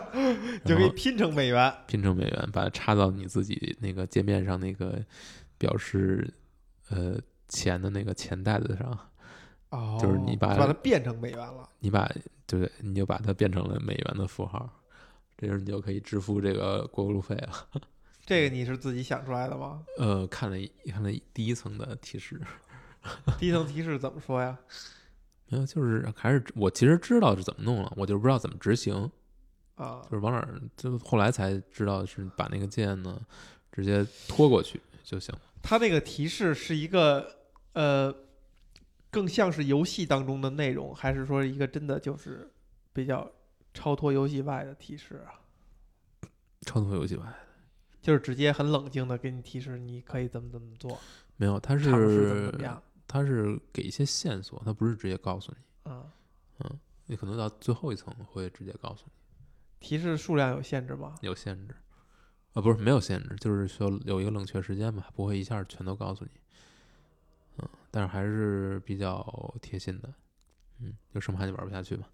[0.64, 1.74] 就可以拼成美元。
[1.86, 5.04] 拼成美元，把它插到你自己那个界面上那个
[5.58, 6.32] 表示
[6.88, 8.98] 呃钱的那个钱袋子上。
[9.70, 11.68] 哦，就是你把把它变成美元了。
[11.80, 12.08] 你把
[12.46, 14.68] 对，你就把它变成了美元的符号，
[15.36, 17.80] 这时候你就可以支付这个过路费了。
[18.24, 19.82] 这个你是自己想出来的吗？
[19.98, 22.40] 呃，看了一看了第一层的提示，
[23.38, 24.56] 第一层提示怎么说呀？
[25.48, 28.94] 没有，就是还是我其实知道是怎么弄了，我就不知道怎么执行，
[29.74, 33.20] 啊就，是往哪儿，就后来才知道是把那个键呢
[33.72, 35.40] 直接拖过去就行了。
[35.68, 37.28] 它那个提示是一个
[37.72, 38.14] 呃，
[39.10, 42.48] 更像是游戏当中的内容，还是说一个真的就是
[42.92, 43.28] 比较
[43.74, 45.42] 超脱游戏外的提示啊？
[46.62, 47.26] 超脱游戏外
[48.00, 50.96] 就是直接很冷静的给你提示，你可以怎么怎么做，
[51.36, 52.80] 没有，它尝试怎么是怎么样？
[53.08, 59.12] 它是给一些线索，它不是直接告诉你，嗯，你可能到最后一层会直接告诉你
[59.80, 61.16] 提示数量有限制吗？
[61.22, 61.74] 有限制，
[62.56, 66.30] 啊，不是没有限制，就是说有一个冷却时间吧，不会一下全都告诉你，
[67.58, 70.10] 嗯，但是还是比较贴心的，
[70.80, 72.06] 嗯，就生怕你玩不下去嘛。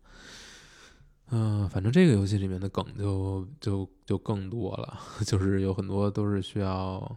[1.30, 7.16] 嗯、反正这个游戏里面的梗就就就更多了， 就是有很多都是需要，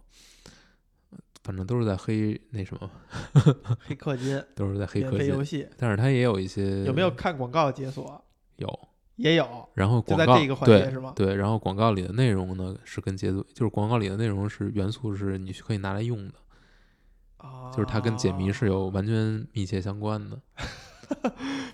[1.44, 2.92] 反正都是在黑那什么，
[3.82, 8.24] 黑氪金、都是在黑免科技，费游戏但是它也有一些有没有看广告解锁？
[8.58, 11.14] 有，也有，然后广告就在这个环节对是吗？
[11.16, 16.34] 对，然后广告里的内容呢是跟解锁，就是广告里的内容是元素是你可以拿来用的，
[17.38, 20.40] 啊，就是它跟解谜是有完全密切相关的。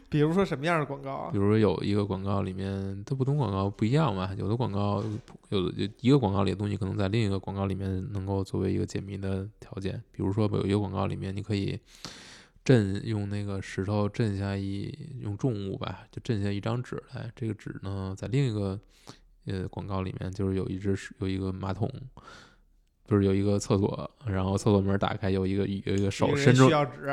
[0.10, 1.38] 比如说什么样的广告啊比？
[1.38, 5.02] 如说有一个广告里面，它不同广告不一样嘛，有的广告
[5.50, 10.04] 有的一个广告里的东西可能在另一个广告里面能够作为一个解谜的条件。
[10.12, 11.80] 比如说有一个广告里面，你可以
[12.64, 17.32] 震用那个石头震下一用重物吧，就震下一张纸来。
[17.36, 18.80] 这个纸呢，在另一个
[19.46, 21.90] 呃广告里面，就是有一只有一个马桶。
[23.04, 26.70] 就是有一个厕所，然后厕所门打开，有一个有一个手伸出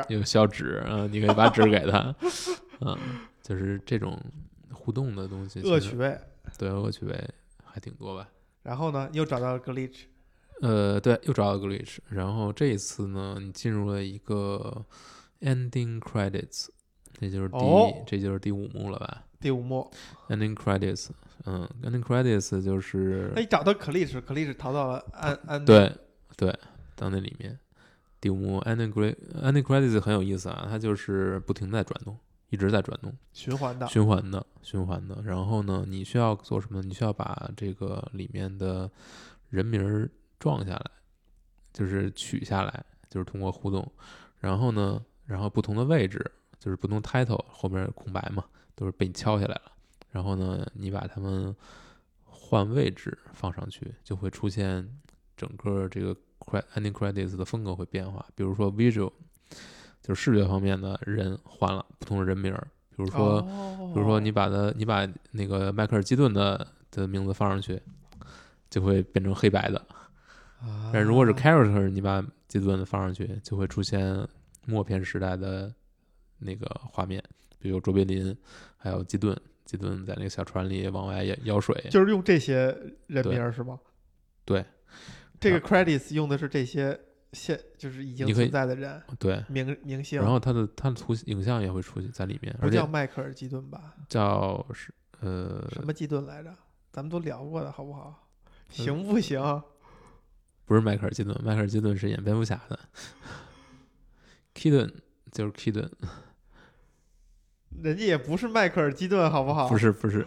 [0.07, 2.15] 有小纸，嗯、你可以把纸给他，
[2.79, 2.97] 嗯，
[3.41, 4.17] 就是这种
[4.71, 6.17] 互动的东西，恶趣味。
[6.57, 7.29] 对恶趣味
[7.65, 8.29] 还挺多吧。
[8.63, 10.03] 然后呢，又找到了 glitch，
[10.61, 14.85] 呃，对，又找到 glitch，然后这一次呢，你进入了一个
[15.41, 16.67] ending credits，
[17.13, 19.89] 这就是第、哦这就是第五幕了吧第五幕
[20.27, 21.09] ，？ending credits，
[21.45, 25.95] 嗯，ending credits 就是那你找到 glitch，glitch 逃到了安安对
[26.35, 26.53] 对，
[26.95, 27.57] 到那里面
[28.19, 32.17] 第五幕 ending credits ending credits 很有意思啊，它就是不停在转动，
[32.49, 33.15] 一直在转动。
[33.31, 35.21] 循环的，循环的，循环的。
[35.23, 36.81] 然后呢，你需要做什么？
[36.81, 38.91] 你需要把这个里面的
[39.49, 40.91] 人名儿撞下来，
[41.71, 43.89] 就是取下来，就是通过互动。
[44.39, 46.19] 然后呢，然后不同的位置，
[46.57, 49.71] 就是不同 title 后边空白嘛，都是被你敲下来了。
[50.09, 51.55] 然后呢，你把它们
[52.25, 54.89] 换位置放上去，就会出现
[55.37, 56.15] 整个这个
[56.73, 58.25] ending credits 的风格会变化。
[58.33, 59.11] 比如说 visual，
[60.01, 63.39] 就是视觉方面的人换了不同的人名儿，比如说。
[63.41, 67.81] 哦比如说你把它，你把那个迈克尔基顿的的名字放上去，
[68.69, 69.79] 就会变成黑白的。
[70.61, 74.27] 啊但如果是 character，你把基顿的放上去，就会出现
[74.69, 75.73] 默片时代的
[76.37, 77.23] 那个画面，
[77.59, 78.35] 比如卓别林，
[78.77, 81.75] 还有基顿，基顿在那个小船里往外舀舀水。
[81.89, 82.75] 就是用这些
[83.07, 83.79] 人名儿是吗？
[84.45, 84.63] 对，
[85.39, 86.99] 这个 credits 用的是这些
[87.33, 93.95] 现就是已经存在的人对，明明星，然后它的它的图影像也会出现在里面，不叫迈克尔基顿吧？
[94.07, 96.55] 叫是呃什么基顿来着？
[96.91, 98.27] 咱们都聊过的好不好？
[98.69, 99.63] 嗯行不行？
[100.65, 102.79] 不是迈克尔基顿，迈克尔基顿是演蝙蝠侠的
[104.55, 104.91] ，Keaton
[105.31, 105.89] 就是 Kiddon
[107.81, 109.67] 人家也不是迈克尔基顿，好不好？
[109.69, 110.25] 不，是不是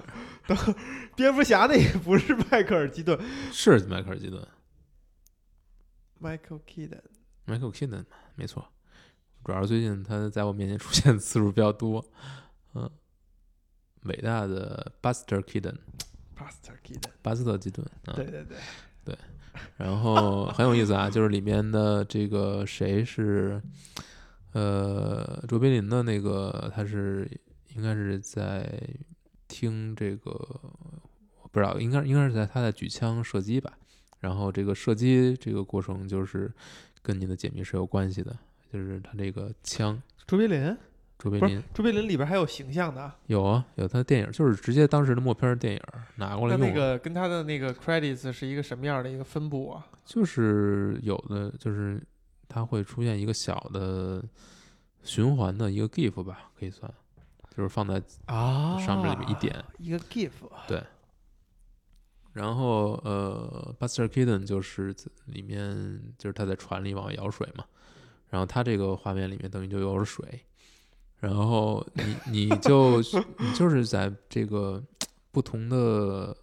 [1.14, 3.18] 蝙蝠侠那也不是迈克尔基顿
[3.52, 4.46] 是迈克尔基顿。
[6.20, 7.02] ，Michael Keaton。
[7.46, 8.04] Michael Keaton，
[8.36, 8.64] 没错，
[9.44, 12.04] 主要是最近他在我面前出现的次数比较多。
[12.74, 12.88] 嗯，
[14.04, 17.84] 伟大的 Buster Keaton，Buster Keaton，巴斯特基顿。
[18.14, 18.56] 对，对对
[19.04, 19.18] 对，
[19.76, 23.60] 然后很有意思啊，就是里面的这个谁是，
[24.52, 27.28] 呃，卓别林的那个，他是
[27.74, 28.68] 应该是在
[29.48, 30.30] 听这个，
[31.42, 33.72] 我不知道，应该应该是在他在举枪射击吧。
[34.20, 36.52] 然后这个射击这个过程就是
[37.02, 38.36] 跟你的解密是有关系的，
[38.72, 40.76] 就是他这个枪，卓别林
[41.18, 45.80] 卓别林卓别林里边还有形象的啊，有啊，有他的电影，就是直接当时的默片电影
[46.16, 49.86] 拿过来用那个跟他的那个 credits 是一个什么样的一个分布啊？
[50.04, 52.02] 就是有的就是
[52.52, 54.22] 它会出现一个小的
[55.02, 56.92] 循环的一个 GIF 吧，可以算，
[57.56, 59.64] 就是放在啊上面里面一点。
[59.78, 60.30] 一个 GIF，
[60.68, 60.82] 对
[62.34, 64.94] 然后呃，Buster Keaton 就是
[65.26, 67.64] 里面就是他在船里往外舀水嘛，
[68.28, 70.44] 然后他这个画面里面等于就有了水，
[71.18, 73.00] 然后你你就
[73.38, 74.82] 你就是在这个
[75.30, 76.34] 不同的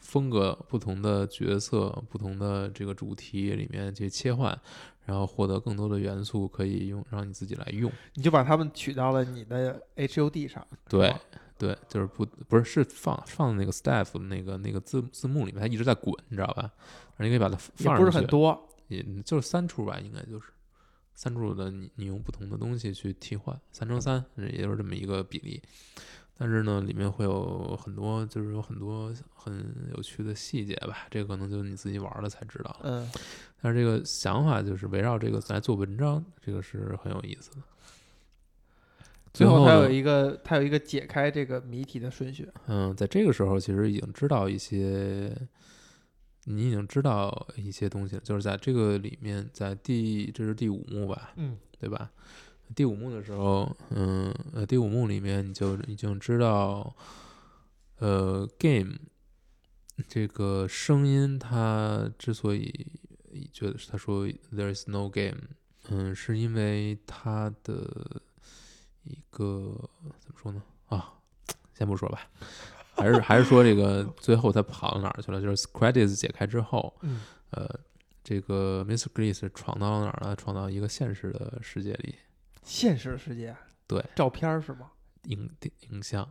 [0.00, 4.58] 风格、不同的角色、不同的这个主题里面去切换，
[5.10, 7.90] 然后获得更多的元素可以用让你自己来用。
[8.14, 10.64] 你就把它们取到了你的 HUD 上。
[10.88, 11.12] 对
[11.58, 16.62] 对，就是不不是是放放那个 staff 那个那个字字幕里面，它一直在滚，你知道吧？
[17.16, 18.68] 然后你可以把它也不是放上去，很多。
[18.86, 20.46] 也就是三处吧，应该就是
[21.14, 25.60] 三处的你你用不同的东西去替换，三乘三，也就是这么一个比例。
[26.42, 29.62] 但是呢，里面会有很多，就是有很多很
[29.94, 32.80] 有趣的细节吧，这个可能就你自己玩了才知道了。
[32.84, 33.10] 嗯，
[33.60, 37.56] 但是这个想法就是围绕这个来做文章，这个是很有意思的。
[39.34, 42.48] 最后它有一个它有一个解开这个谜题的顺序。
[42.68, 45.36] 嗯，在这个时候其实已经知道一些，
[46.44, 52.10] 你已经知道一些东西了，就是在这个里面，在第这是第五幕吧，嗯对吧？
[52.74, 56.94] 第五幕的时候，嗯呃，第五幕里面你就已经知道，
[57.98, 58.96] 呃，game
[60.08, 62.86] 这个声音它之所以
[63.52, 65.36] 觉得他说 there is no game，
[65.88, 68.20] 嗯，是因为它的
[69.04, 69.88] 一个
[70.20, 70.62] 怎么说呢？
[70.86, 71.14] 啊，
[71.74, 72.30] 先不说吧，
[72.94, 75.40] 还是还是说这个最后他跑到哪儿去了？
[75.40, 77.68] 就是 credits 解开之后，嗯呃，
[78.22, 79.06] 这个 Mr.
[79.08, 80.36] Grease 闯到哪儿了？
[80.36, 82.14] 闯到一个现实的世界里，
[82.70, 83.54] 现实世界。
[83.88, 84.92] 对，照片是吗？
[85.24, 85.50] 影
[85.90, 86.30] 影像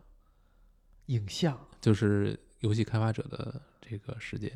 [1.08, 1.60] 影像。
[1.82, 4.47] 就是游戏开发者的这个世界，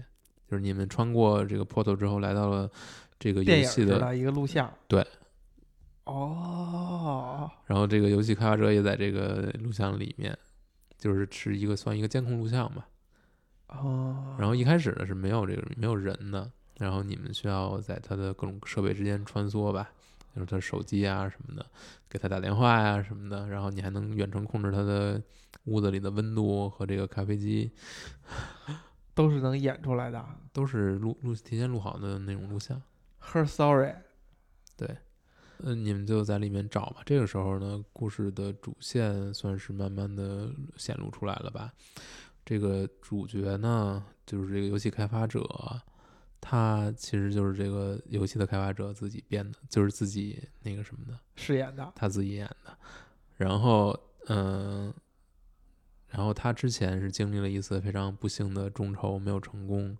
[0.49, 2.71] 就是你们穿过这个 portal 之后，来到了
[3.19, 4.73] 这个游戏的一个录像。
[4.87, 5.05] 对。
[6.05, 10.37] 哦，然后这个游戏开发者也在这个录像里面，
[10.97, 12.87] 就是是一个算一个监控录像吧。
[13.67, 19.91] 哦，然后一开始呢是没有这个没有人的，然后你们需要在它的各种设备之间穿梭吧，
[20.35, 21.65] 就是他手机啊什么的，
[22.09, 25.21] 给他打电话呀、什么的，然后你还能远程控制他的
[25.65, 27.71] 屋子里的温度和这个咖啡机，
[29.13, 30.25] 都是能演出来的。
[30.51, 32.81] 都是录录提前录好的那种录像。
[33.21, 33.95] Her story，
[34.75, 34.97] 对
[35.59, 37.01] 嗯，你们就在里面找吧。
[37.05, 41.71] 这个时候呢，故事的主线算是慢慢的显露出来了吧。
[42.45, 45.41] 这个主角呢，就是这个游戏开发者，
[46.45, 51.93] 他其实就是这个游戏的开发者自己编的，就是自己那个什么的，饰演的。
[51.95, 52.77] 他自己演的。
[53.37, 54.93] 然后，嗯、
[56.09, 59.97] 然后他之前是经历了一次非常不幸的众筹，没有成功。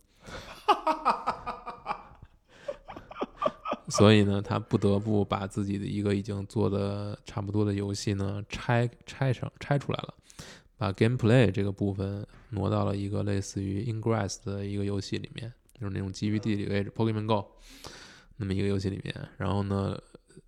[3.88, 10.14] 所以呢，他不得不把自己的一个已经做的差不多的游戏呢拆拆成拆出来了，
[10.78, 17.46] 把 gameplay 这个部分挪到了一个类似于 Ingress 的一个游戏里面，就是那种基于地理位置 Pokemon Go
[18.38, 19.14] 那么一个游戏里面。
[19.38, 20.00] 然后呢，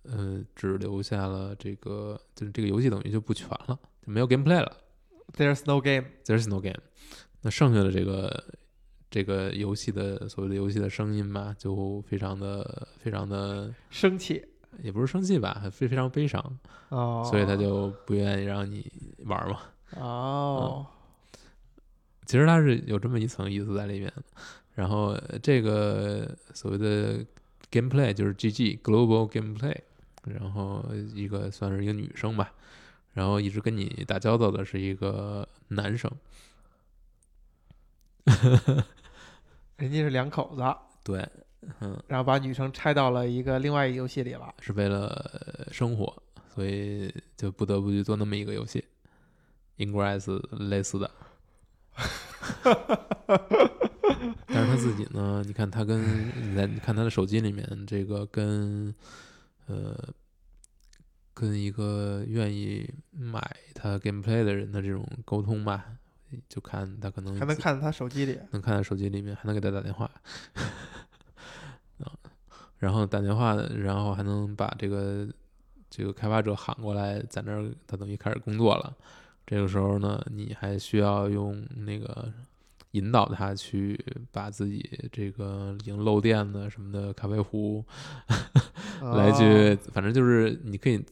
[0.04, 4.76] 呃，只留下了这个，就是这个游戏等于就不全了，就没有 gameplay 了
[5.36, 6.06] There's no game。
[6.24, 6.80] ，There's no game。
[7.42, 8.44] 那剩下的这个
[9.10, 13.74] 这个游戏的所谓的游戏的声音吧，就非常的非常的。
[13.90, 14.42] 生气。
[14.82, 17.26] 也不是生气吧，非非常悲伤，哦。
[17.30, 18.90] 所以他就不愿意让你
[19.26, 19.60] 玩嘛。
[20.00, 20.86] 哦。
[22.26, 24.22] 其实它是有这么一层意思在里面的。
[24.76, 27.24] 然后呃这个所谓的
[27.72, 29.76] gameplay 就是 GG Global Gameplay，
[30.24, 30.84] 然后
[31.14, 32.52] 一个算是一个女生吧，
[33.14, 36.10] 然后一直跟你打交道的是一个男生。
[39.78, 40.62] 人家是两口子，
[41.02, 41.26] 对，
[41.80, 44.54] 嗯，然后把女生拆到了一个另外一个游戏里了。
[44.60, 46.22] 是为了呃生活，
[46.54, 48.84] 所以就不得不去做那么一个游戏
[49.78, 51.10] ，Ingress 类似的。
[54.48, 55.42] 但是他自己呢？
[55.46, 56.02] 你看他跟
[56.50, 58.94] 你在你看他的手机里面，这个跟
[59.66, 59.96] 呃
[61.34, 63.40] 跟一个愿意买
[63.74, 65.84] 他 gameplay 的人的这种沟通吧，
[66.48, 68.38] 就看他可能还能看到他手机里。
[68.52, 70.10] 能看到手机里面，还能给他打电话，
[71.98, 72.12] 啊，
[72.78, 75.28] 然后打电话，然后还能把这个
[75.90, 78.96] 这个开发者喊过来，在那儿他等于开始工作了。
[79.46, 82.32] 这个时候呢，你还需要用那个
[82.96, 83.98] 引导他去
[84.32, 87.84] 把自己这个已经漏电的什么的咖啡壶
[89.14, 91.04] 来去，哦反正就是你可以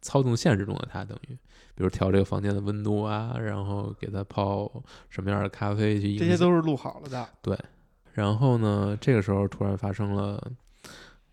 [0.00, 1.38] 操纵现实中的他，等于
[1.74, 7.28] 比如调这个房间的温度啊，然后给他泡什么样的咖啡去这些都是录好了的。
[7.42, 7.58] 对
[8.12, 10.52] 然后呢，这个时候突然发生了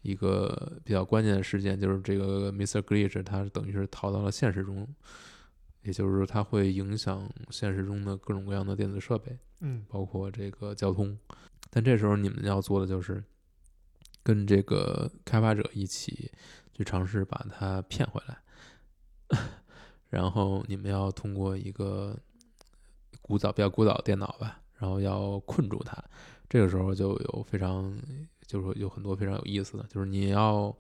[0.02, 2.82] 一个比较关键的事件，就是这个 Mr.
[2.82, 4.88] Glitch 他等于是逃到了现实中，
[5.84, 11.18] 也就是说，它会影响现实中的各种各样的电子设备，嗯包括这个交通。
[11.70, 13.24] 但这时候你们要做的就是
[14.24, 16.32] 跟这个开发者一起
[16.74, 18.38] 去尝试把它骗回来，
[20.10, 22.18] 然后你们要通过一个
[23.22, 26.04] 古早比较古早的电脑吧，然后要困住它。
[26.50, 27.98] 这个时候就有非常
[28.46, 30.76] 就是有很多非常有意思的，就是你要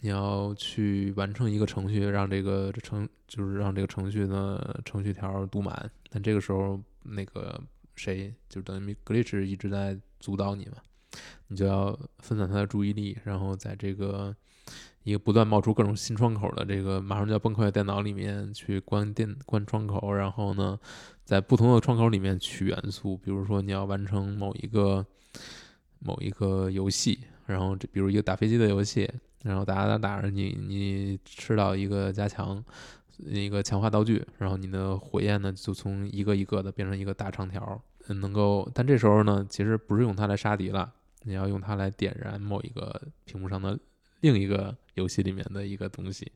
[0.00, 7.60] 你要去完成一个程序，让这个程就是让这个程序呢程序条读满，但这个时候那个
[7.96, 10.76] 谁就等于 glitch 一直在阻挡你嘛，
[11.48, 14.34] 你就要分散他的注意力，然后在这个
[15.02, 20.78] 一个不断冒出各种新窗口的这个马上就要崩溃的电脑里面去关电关窗口，然后呢，
[21.24, 25.04] 在不同的窗口里面取元素，比如说你要完成某一个
[25.98, 29.10] 某一个游戏，然后这比如一个打飞机的游戏，
[29.42, 32.62] 然后打打打打着你你吃到一个加强
[33.18, 43.78] 一个强化道具，然后你的火焰呢就从一个一个的变成一个大长条，嗯能够，但这时候呢其实不是用它来杀敌了，你要用它来点燃某一个屏幕上的
[44.20, 46.30] 另一个游戏里面的一个东西，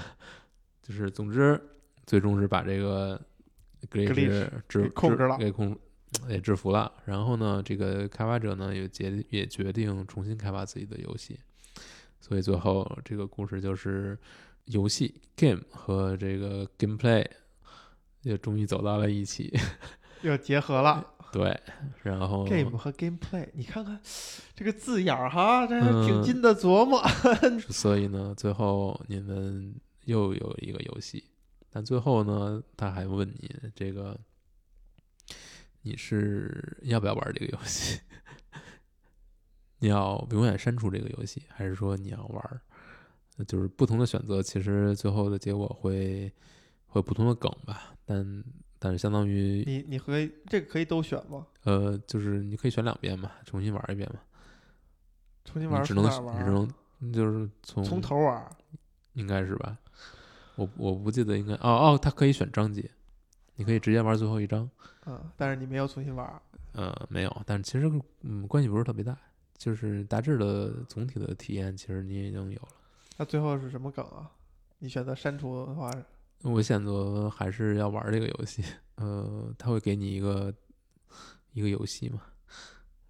[0.82, 1.60] 就是总之
[2.06, 3.20] 最终是把这个
[3.90, 5.78] glitch Glitch 制控制了给控
[6.28, 6.92] 给制服了。
[7.04, 11.38] 然后呢，这个开发者呢也决也决定重新开发自己的游戏，
[12.20, 14.16] 所以最后这个故事就是
[14.66, 17.26] 游戏 game 和这个 gameplay
[18.22, 19.52] 也终于走到了一起。
[20.22, 21.58] 又结合了对，
[22.02, 23.98] 然后 game 和 gameplay，你看看
[24.54, 27.02] 这个字眼儿哈，这是挺嗯经得琢磨。
[27.70, 31.24] 所以呢，最后你们又有一个游戏，
[31.70, 34.18] 但最后呢，他还问你这个
[35.82, 38.00] 你是要不要玩这个游戏？
[39.80, 42.60] 你要永远删除这个游戏，还是说你要玩
[43.46, 46.32] 就是不同的选择，其实最后的结果会
[46.86, 48.44] 会有不同的梗吧，但
[48.78, 51.46] 但是相当于你你可以这个可以都选吗？
[51.64, 54.20] 呃，就是你可以选两遍嘛，重新玩一遍嘛，
[55.44, 58.50] 重新玩儿只能只能就是从从头玩儿。
[59.14, 59.76] 应该是吧？
[60.54, 62.88] 我我不记得应该哦哦，它可以选章节，
[63.56, 64.70] 你可以直接玩最后一章。
[65.06, 66.40] 嗯，但是你没有重新玩儿。
[66.72, 69.18] 呃，没有，但是其实嗯关系不是特别大，
[69.60, 72.68] 就是大致的总体的体验，其实你已经有了。
[73.18, 74.30] 那最后是什么梗啊？
[74.78, 75.92] 你选择删除的话，
[76.40, 80.50] 我选择还是要玩这个游戏，呃，他会给你一个
[81.52, 82.22] 一个游戏嘛？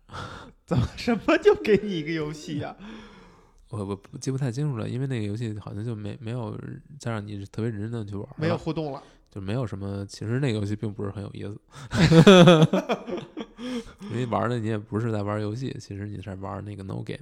[0.66, 2.76] 怎么什么就给你一个游戏呀、
[3.70, 6.58] 我我记不太清楚了，因为那个游戏好像就没没有
[6.98, 9.00] 再让你特别认真的去玩儿，没有互动了。
[9.30, 10.04] 就没有什么。
[10.06, 11.56] 其实那个游戏并不是很有意思，
[14.10, 17.18] 因为玩的你也不是在玩游戏，其实你在玩那个 no game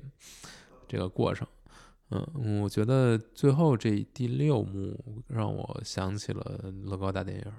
[0.87, 1.47] 这个过程。
[2.11, 7.53] 嗯，我觉得最后这第六幕让我想起了乐高大电影儿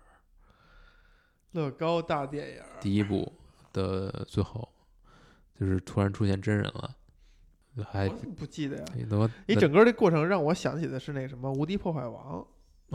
[1.51, 3.31] 乐高大电影儿，第一部
[3.73, 4.67] 的最后，
[5.59, 6.95] 就是突然出现真人了，
[7.85, 8.85] 还我怎么不记得呀？
[9.45, 12.45] 你整个这过程让我想起的是那个什么《无敌破坏王》，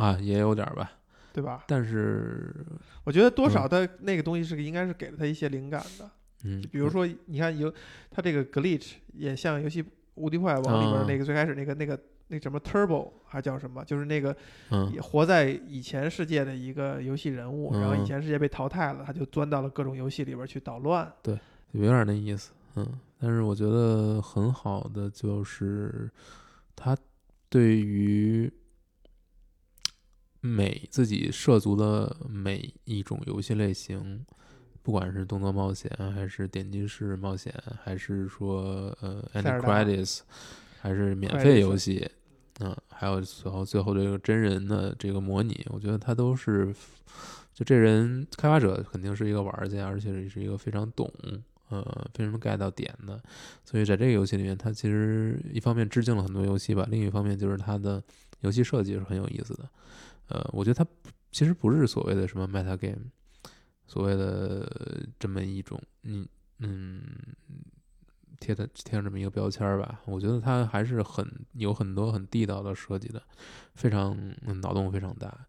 [0.01, 0.91] 啊也有点儿吧，
[1.35, 1.65] 对吧？
[1.67, 2.55] 但是
[3.03, 6.09] 我觉得多少他那个东西是应该是给了他一些灵感的。
[6.45, 7.73] 嗯，比如说，你看有
[8.09, 9.83] 他这个 glitch 也像游戏
[10.15, 14.37] 《无敌破坏王》里面啊那个最开始那个那个那什么 Turbo 还叫什么，就是那个
[15.03, 21.13] 活在以前世界的一个游戏人物，然后以嗯前世界被淘汰了，他就钻到了各种游戏里边去捣乱。
[21.21, 21.37] 对
[21.73, 22.87] 有点那意思，嗯，
[23.19, 26.09] 但是我觉得很好的就是
[26.77, 26.97] 他
[27.49, 28.53] 对于
[30.47, 34.27] 每自己涉足的每一种游戏类型，
[34.83, 37.51] 不管是动作冒险，还是点击式冒险，
[37.83, 40.21] 还是说呃塞 any credits，
[40.83, 42.07] 还是免费游戏，
[42.61, 46.75] 嗯，还有最后最后这个真人的这个模拟，我觉得它都是，
[47.55, 51.11] 就这人开发者肯定是一个玩家，而且也是一个非常懂。
[51.71, 51.83] 呃，
[52.13, 53.19] 非常能 get 到点的，
[53.65, 58.01] 所以在这个游戏里面，它其实一方面致敬了很多游戏吧，另一方面就是它的
[58.43, 59.67] 游戏设计是很有意思的。
[60.29, 60.87] 呃，我觉得它
[61.31, 63.11] 其实不是所谓的什么 meta game，
[63.87, 67.03] 所谓的这么一种，你嗯，
[68.41, 73.23] 贴的贴上这么一个标签儿吧，我觉得它还是很有很多很地道的设计的，
[73.75, 74.17] 非常
[74.61, 75.47] 脑洞非常大。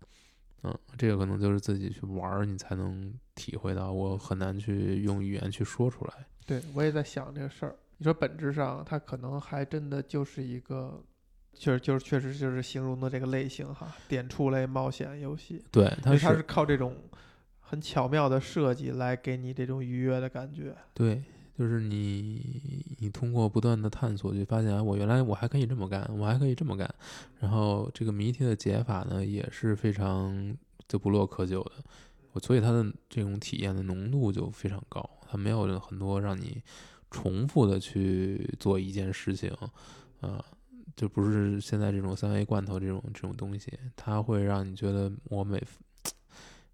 [0.64, 6.26] 嗯，这个可能就是自己去玩儿，你才能体会到，我很难去用语言去说出来。
[6.46, 7.76] 对我也在想这个事儿。
[7.98, 11.04] 你说本质上，它可能还真的就是一个，
[11.56, 16.96] 就是就是确实就是形容的这个类型哈，点触类冒险游戏，对，它是它是靠这种
[17.60, 20.76] 很巧妙的设计来给你这种愉悦的感觉。
[20.94, 21.24] 对，
[21.58, 26.94] 就是你你通过不断的探索，就发现啊，我原来我还可以这么干，我还可以这么干。
[27.40, 30.56] 然后这个谜题的解法呢，也是非常
[30.88, 31.72] 就不落窠臼的。
[32.34, 36.62] 我所以它的这种体验的浓度就非常高，它没有很多让你
[37.10, 39.50] 重复的去做一件事情，
[40.20, 40.44] 啊、
[40.96, 45.62] 就不是现在这种三 A 罐头这种这种东西，它会让你觉得我每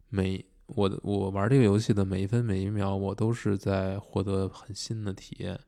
[0.09, 5.59] 每我的我玩这个游戏的每一分每一秒，我都是在获得很新的体验，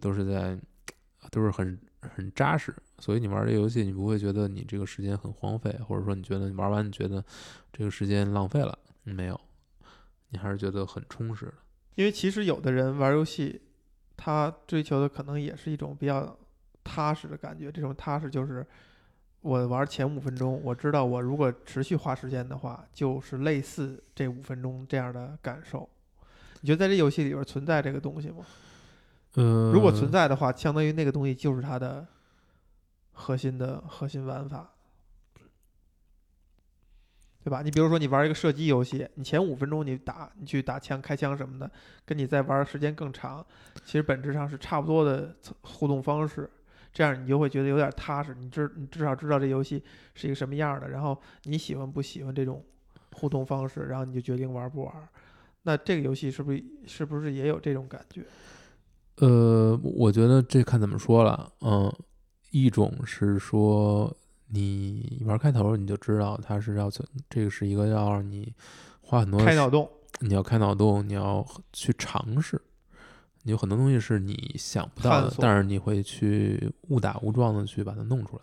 [0.00, 0.58] 都是在
[1.30, 7.24] 都是很很扎实，所以你玩这游戏，你不会觉得你这个时间很荒废，或者说你觉得你玩完你觉得
[7.72, 9.40] 这个时间浪费了，没有，
[10.28, 11.54] 你还是觉得很充实的。
[11.94, 13.62] 因为其实有的人玩游戏，
[14.16, 16.36] 他追求的可能也是一种比较
[16.84, 17.72] 踏实的感觉。
[17.72, 18.64] 这种踏实就是
[19.40, 25.88] 我玩前五分钟，我知道我如果持续花时间的话，就是类似这五分钟这样的感受。
[26.60, 28.44] 你觉得在这游戏里边存在这个东西吗？
[29.36, 32.06] 嗯，如果存在的话，相当于那个东西就是它的
[33.12, 34.70] 核心的核心玩法，
[37.42, 37.60] 对吧？
[37.60, 41.70] 你比如说，你玩一个射击游戏，你前五分钟你打，你去打枪、开枪什么的，
[42.06, 43.44] 跟你在玩时间更长，
[43.84, 46.48] 其实本质上是差不多的互动方式。
[46.94, 49.82] 这样你就会觉得有点踏实，你至你至少知道这游戏
[50.14, 52.64] 是一个什么样的，然后你喜欢不喜欢这种
[53.12, 54.94] 互动方式，然后你就决定玩不玩。
[55.64, 58.22] 那这个游戏是不是是不是也有这种感觉？
[59.16, 61.92] 呃，我觉得这看怎么说了，嗯，
[62.50, 64.14] 一种是说
[64.48, 66.90] 你玩开头你就知道它是要
[67.28, 68.52] 这个是一个要让你
[69.00, 69.88] 花很多开脑洞，
[70.20, 72.73] 你要开脑洞，你要去尝试，你
[73.44, 78.42] 有很多东西是你想不到的，但是你会去误打误撞的去把它弄出来，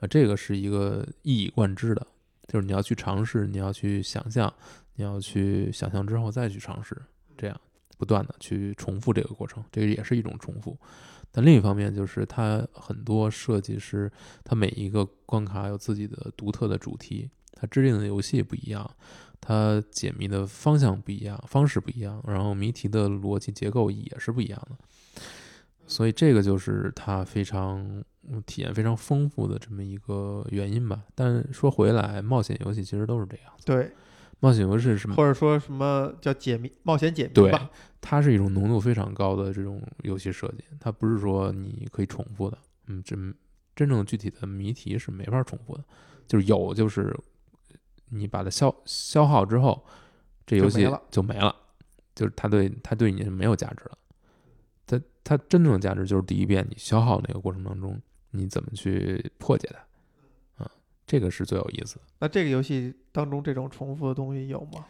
[0.00, 2.06] 啊，这个是一个一以贯之的，
[2.48, 4.52] 就是你要去尝试，你要去想象，
[4.94, 6.96] 你要去想象之后再去尝试，
[7.36, 7.60] 这样。
[7.98, 10.74] 不断的去重复这个过程，这个也是一种重复。
[11.30, 14.10] 但另一方面，就是它很多设计师，
[14.42, 18.90] 它每一个关卡有自己的独特的主题，它制定的游戏不一样，
[19.40, 24.76] 它解谜的方向不一样，方式不一样，然后谜题的逻辑结构也是不一样的。
[25.86, 28.04] 所以这个就是它非常
[28.46, 31.02] 体验非常丰富的这么一个原因吧。
[31.14, 33.52] 但说回来，冒险游戏其实都是这样。
[33.64, 33.90] 对。
[34.42, 35.14] 冒险游戏是什么？
[35.16, 37.70] 或者说什么叫解谜、冒险解谜吧？
[38.00, 42.56] 它是一种浓度非常高的这种游戏设计，它不是说你可以重复的。
[42.86, 43.34] 嗯，真
[43.76, 45.84] 真正具体的谜题是没法重复的，
[46.26, 47.14] 就是有，就是
[48.10, 49.84] 你把它消消耗之后，
[50.46, 51.54] 这游戏就没了，
[52.14, 53.98] 就是它对它对你是没有价值了。
[54.86, 58.00] 它它真正的价值就是第一遍你消耗那个过程当中，
[58.30, 60.64] 你怎么去破解它。
[60.64, 60.70] 啊
[61.06, 62.02] 这个是最有意思的。
[62.20, 64.84] 那这个游戏当中这种重复的东西有吗？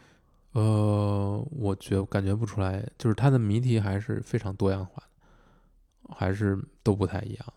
[0.53, 7.53] 呃，我觉感觉不出来，就是它的谜题还是非常多样化的，还是都不太一样，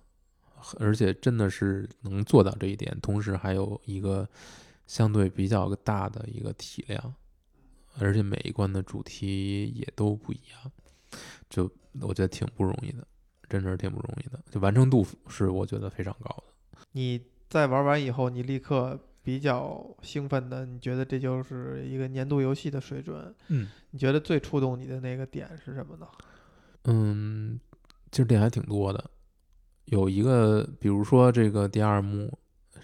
[0.79, 4.29] 而且真的是能做到这一点，同时还有一个
[4.87, 7.15] 相对比较大的一个体量，
[7.99, 10.73] 而且每一关的主题也都不一样，
[11.49, 11.71] 就
[12.01, 13.07] 我觉得挺不容易的，
[13.49, 16.79] 真的是挺不容易的，就完成度是我觉得非常高的。
[16.93, 17.21] 你。
[17.47, 23.33] 在玩完以后，你立刻比较兴奋的，你觉得这就是一个年度游戏的水准？
[23.47, 26.09] 嗯，你觉得最触动你的那个点是什么呢？
[26.87, 27.61] 嗯，
[28.11, 29.09] 其实点还挺多的。
[29.85, 32.37] 有一个，比如说这个第二幕，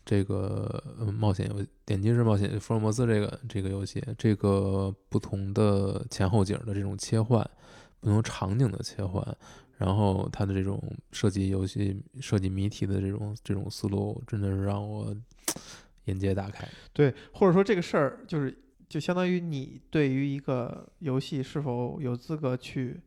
[0.05, 0.83] 这个
[1.19, 7.49] 冒险游点击式冒险福尔摩斯这个这个游戏，这个不同的前后景的这种切换，
[8.01, 9.25] 不同场景的切换。
[9.77, 10.79] 然后它的这种
[11.11, 15.17] 设计游戏、设计谜题的这种这种思路，真的是让我
[16.05, 16.69] 眼界大开。
[16.93, 18.55] 对，或者说这个事儿，就是
[18.91, 23.01] 就相当于你对于一个游戏是否有资格去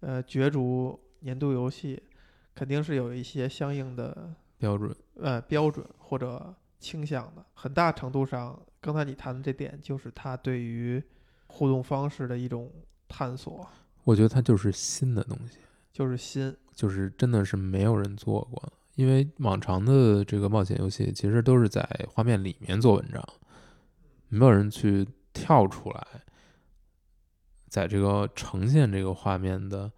[0.00, 2.02] 呃角逐年度游戏，
[2.54, 7.44] 肯定是有一些相应的标准，呃标准或者倾向的。
[7.54, 11.02] 很大程度上，刚才你谈的这点，就是他对于
[11.46, 12.70] 互动方式的一种
[13.08, 13.66] 探索。
[14.04, 15.58] 我觉得它就是新的东西。
[15.92, 23.24] 就是新，就是真的是没有人做过，因为往常的这个冒险游戏其实都是在画面里面做文章，
[24.28, 26.06] 没有人去跳出来，
[27.68, 29.92] 在这个呈现这个画面的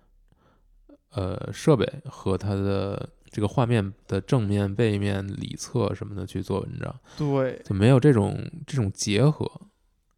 [1.13, 8.35] 呃设备和它的这个画面的正面、背面、里侧什么的去做文章，对，就没有这种
[8.67, 9.45] 这种结合，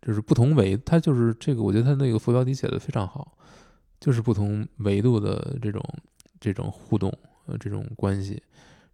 [0.00, 3.36] 就是不同维，它就是这个，我觉得它那个副标题写的非常好。
[3.98, 5.82] 就是不同维度的这种
[6.38, 7.12] 这种互动
[7.46, 8.40] 呃这种关系，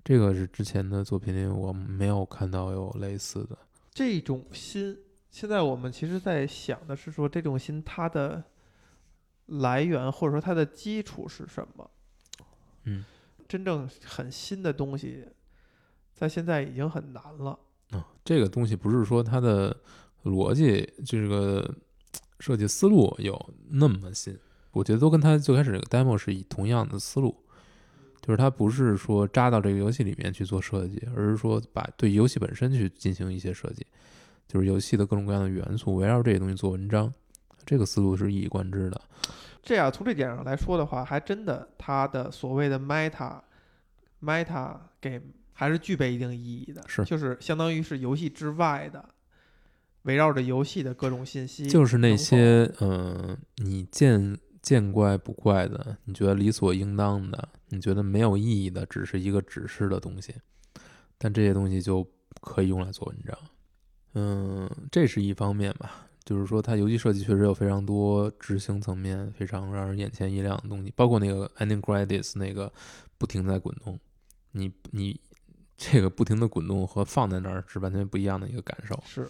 [0.03, 3.59] 这个是之前的作品里我没有看到有类似的
[3.93, 4.97] 这种心。
[5.31, 8.43] 现在我们其实在想的是说，这种心它的
[9.45, 11.91] 来源或者说它的基础是什么？
[12.85, 13.05] 嗯，
[13.49, 15.25] 真正很新的东西，
[16.13, 17.59] 在现在已经很难了。
[17.91, 19.77] 啊，这个东西不是说它的
[20.25, 21.75] 逻辑这个
[22.41, 24.37] 设计思路有那么新。
[24.73, 27.33] 我觉得都跟它最开始这个 demo 是以同样的思路，
[28.21, 33.87] 就是它不是说扎到这个游戏里面去做设计，而是说把对游戏本身去进行一些设计，
[34.49, 37.13] 就是游戏的各种各样的元素围绕这些东西做文章，
[37.65, 39.01] 这个思路是一以贯之的。
[39.65, 43.41] 这样从这点上来说的话，还真的它的所谓的 meta
[44.23, 49.09] meta game 还是具备一定意义的，是就是相当于是游戏之外的，
[50.03, 60.35] 围绕着游戏的各种信息，就是那些嗯、呃你见见怪不怪的，你觉得理所应当的，你觉得没有意义的，只是一个指示的东西，
[61.17, 62.07] 但这些东西就
[62.41, 63.39] 可以用来做文章。
[64.15, 72.73] 嗯，这是一方面吧，就是说它游戏设计确实有非常多执行层面非常让人眼前一亮的东西，包括那个 ending credits 那个
[73.19, 73.99] 不停在滚动，
[74.53, 75.21] 你你
[75.77, 78.99] 这个不停的滚动和放在那儿是完全不一样的一个感受。
[79.07, 79.29] 是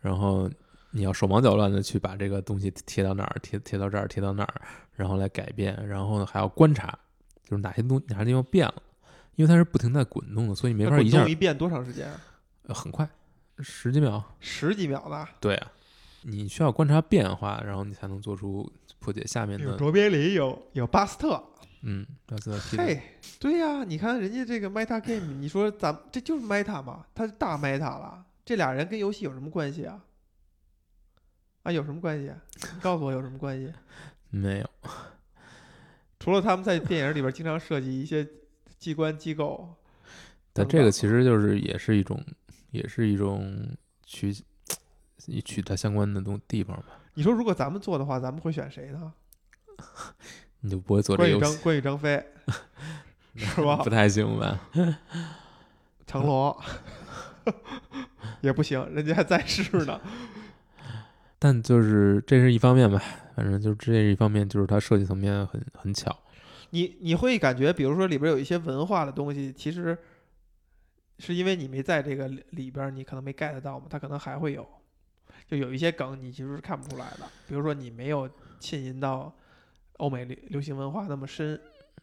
[0.00, 0.50] 然后
[0.90, 4.54] 你要手忙脚乱的去把这个东西贴到哪儿，贴贴到这儿，贴到那儿，
[4.94, 6.98] 然后来改变，然后呢还要观察，
[7.42, 8.82] 就是哪些东哪些地方变了，
[9.36, 12.20] 因为它是不停在滚动的，所以没法一下滚动一遍多长时间啊？
[12.64, 13.08] 呃很快，
[13.60, 14.22] 十几秒。
[14.40, 15.30] 十几秒吧。
[15.40, 15.72] 对啊，
[16.30, 21.42] 你需要观察变化，然后你才能做出破解下面的卓别林有有巴斯特，
[21.80, 23.00] 嗯，巴斯特嘿，
[23.40, 30.04] 对呀、你看人家这个 Meta Game，你说咱这就是 Meta 嘛，它是大 Meta 了，这俩人跟游戏有什么关系啊？
[31.62, 32.30] 啊，有什么关系？
[32.74, 33.72] 你告诉我有什么关系？
[34.30, 34.70] 没有，
[36.20, 38.28] 除了他们在电影里边经常设计一些
[38.78, 39.74] 机关机构，
[40.52, 42.22] 但这个其实就是也是一种，
[42.70, 43.66] 也是一种
[44.04, 44.34] 取
[45.44, 49.12] 取它相关的东地方吧，你说如果咱们做的话，咱们会选谁呢？
[50.60, 52.24] 你就不会做这关羽张关羽张飞
[53.36, 53.90] 是吧不？
[53.90, 54.60] 太行吧？
[56.06, 56.56] 成龙
[58.40, 60.00] 也不行，人家还在世呢。
[61.38, 63.00] 但就是这是一方面吧，
[63.36, 66.16] 反正就是这是一方面，就是它设计层面很很巧。
[66.70, 69.96] 你你会感觉，比如说里边有一些文化的东西，其实
[71.18, 74.68] 是因为你没在这个里里边，你可能没 get 到嘛，它可能还会有，
[75.48, 77.26] 就有一些梗你其实是看不出来的。
[77.48, 78.28] 比如说你没有
[78.58, 79.34] 浸淫到
[79.94, 81.58] 欧美流流行文化那么深，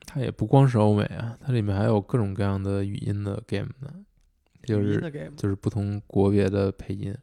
[0.06, 3.90] 它也不光是欧美啊，它里面还有各种各样的语音的 game 呢，
[4.64, 5.00] 就是
[5.38, 7.16] 就是不同国别的配音，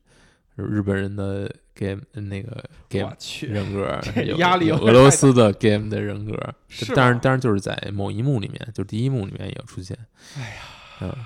[0.56, 4.00] 就是日本人的 game 那个 game 人格
[4.38, 6.34] 压力有有俄罗斯的 game 的人格，
[6.68, 9.98] 是当然吧当然就是在某一幕里面，就第一幕里面也有出现，
[10.36, 10.62] 哎呀，
[11.00, 11.16] 嗯，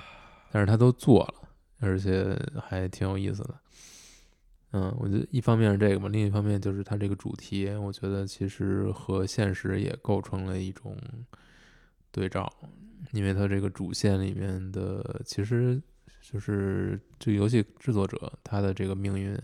[0.51, 1.33] 但是他都做了，
[1.79, 2.37] 而且
[2.67, 3.53] 还挺有意思的。
[4.71, 10.97] 嗯，我觉得一方面是这个嘛，另一方面就是它这个主题，我觉得其实和现实也构成了一种
[12.11, 12.51] 对照，
[13.11, 15.81] 因为它这个主线里面的其实
[16.21, 19.37] 就是这个游戏制作者他的这个命运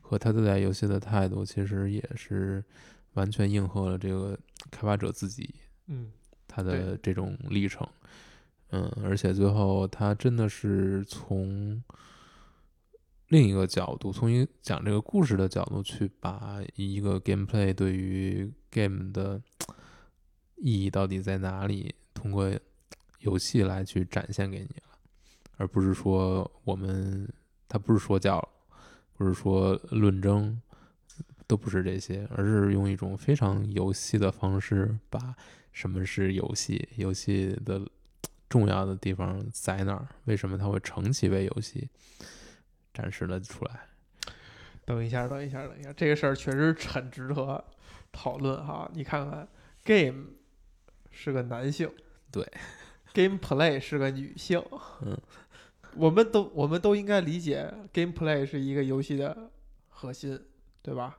[0.00, 2.62] 和他对待游戏的态度，其实也是
[3.14, 4.36] 完全应和了这个
[4.70, 5.54] 开发者自己
[5.86, 6.10] 嗯，
[6.48, 7.86] 他的这种历程，
[8.70, 11.80] 嗯，而且最后他真的是从
[13.28, 19.40] 另一个角度，从一讲这个故事的角度去把一个 gameplay 对于 game 的
[20.56, 22.50] 意义到底在哪里，通过
[23.20, 24.98] 游戏来去展现给你了，
[25.56, 27.28] 而不是说我们
[27.68, 28.46] 他不是说教，
[29.14, 30.60] 不是说论证。
[31.48, 35.32] 都不是这些，而是用一种非常游戏的方式，把
[35.70, 37.80] 什么是游戏，游戏的
[38.48, 41.88] 重要的地方在哪儿，为什么它会成其为游戏，
[42.96, 43.88] 展示了出来。
[44.86, 47.62] 等一下，等一下，等一下，这个事儿确实很值得
[48.10, 48.90] 讨论哈。
[48.94, 49.46] 你看看
[49.84, 50.28] ，game
[51.10, 51.92] 是个男性，
[52.32, 52.48] 对
[53.12, 54.64] ，gameplay 是个女性，
[55.02, 55.20] 嗯，
[55.96, 59.50] 我们都我们都应该理解 gameplay 是一个游戏的
[59.88, 60.40] 核心，
[60.80, 61.18] 对吧？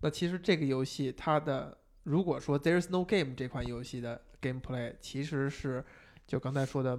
[0.00, 5.84] 那其实这个游戏它的，如果说 There's No Game 这款游戏的 gameplay 其实是
[6.26, 6.96] 就刚才说的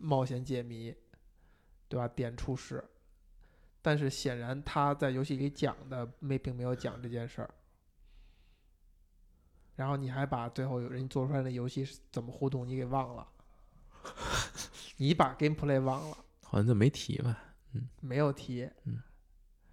[0.00, 0.94] 冒险解谜，
[1.88, 2.06] 对吧？
[2.06, 2.84] 点出式，
[3.86, 7.48] 但是显然他在游戏里讲的没并没有讲这件事儿。
[9.76, 13.24] 然后你还把最后有人做出来的游戏是怎么互动你给忘了，
[14.96, 17.38] 你把 gameplay 忘了，好像就没提吧？
[18.00, 19.00] 没有提，嗯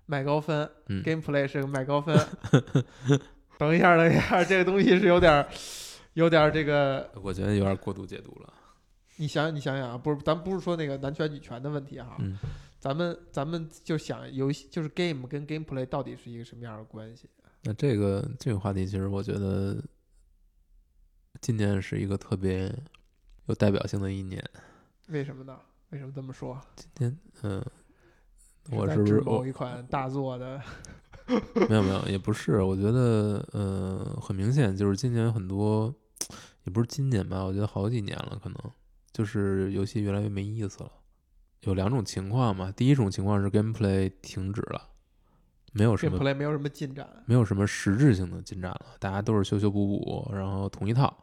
[0.06, 2.16] 麦高分，嗯 gameplay 是个麦高分。
[3.58, 5.50] 等一下，等一下，这个东西是有点儿，
[6.14, 8.54] 有点儿这个，我觉得有点过度解读了。
[9.16, 12.38] 你想，你想想啊，不是，咱不是说那个男权女权的问题哈，嗯，
[12.84, 17.30] 咱们咱们就想游戏就是 game 跟 gameplay 到底是一个什么样的关系？
[17.62, 19.82] 那这个这个话题，其实我觉得
[21.40, 22.70] 今年是一个特别
[23.46, 24.44] 有代表性的一年。
[25.08, 25.58] 为什么呢？
[25.92, 26.60] 为什么这么说？
[26.76, 27.66] 今天，嗯、
[28.72, 30.62] 我是不是一款大作的？
[31.70, 35.96] 没有没有，也不是，我觉得呃，很明显就是今年很多，
[36.66, 38.58] 也不是今年吧，我觉得好几年了，可能
[39.14, 40.92] 就是游戏越来越没意思了。
[41.64, 44.82] 有两种情况嘛，第一种情况是 gameplay 停止了，
[45.72, 47.08] 没有什么 gameplay 没有什么进展。
[47.26, 51.16] 没有什么实质性的进展了，大家都是修修补补，然后同一套，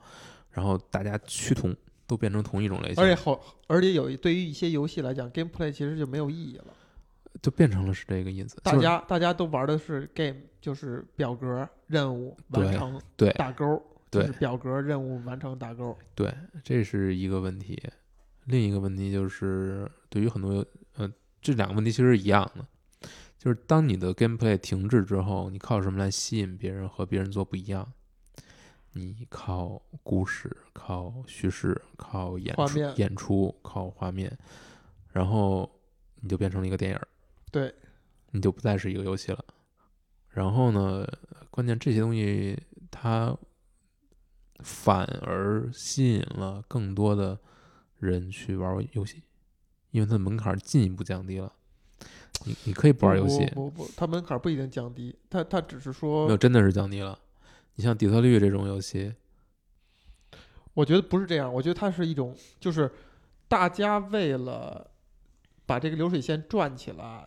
[0.51, 1.75] 然后大家趋同，
[2.07, 6.67] 都变成同一种类型，而且好，而且有对于一些游戏来讲，gameplay 其实就没有意义了。
[7.41, 8.57] 就变成了是这个意思。
[8.65, 13.65] 就是大家大家都玩的是 game，就是表格任务完成对打勾，
[14.11, 15.97] 就对是表格任务完成打勾。
[16.15, 16.35] 对，
[16.65, 17.81] 这是一个问题。
[18.47, 20.65] 另一个问题就是，对于很多
[20.97, 23.09] 呃，这两个问题其实是一样的，
[23.39, 27.91] 就是当你的 gameplay 停滞之后，你靠什么来吸引别人和别人做不一样？
[28.93, 34.37] 你靠故事，靠叙事，靠演出演出，靠画面，
[35.13, 35.71] 然后
[36.17, 37.07] 你就变成了一个电影儿，
[37.53, 37.73] 对，
[38.33, 39.45] 你就不再是一个游戏了。
[40.29, 41.07] 然后呢，
[41.51, 43.37] 关键这些东西它
[44.59, 47.39] 反而吸引了更多的
[47.99, 49.23] 人去玩游戏，
[49.91, 51.53] 因为它的门槛进一步降低了。
[52.47, 57.19] 你你可以不玩游戏，不不不，它门槛不一定降低，它它只是说没有，真的是降低了。
[57.75, 59.15] 你像底特律这种游戏，
[60.73, 62.91] 我觉得不是这样，我觉得它是一种，就是
[63.47, 64.91] 大家为了
[65.67, 67.27] 把这个流水线转起来，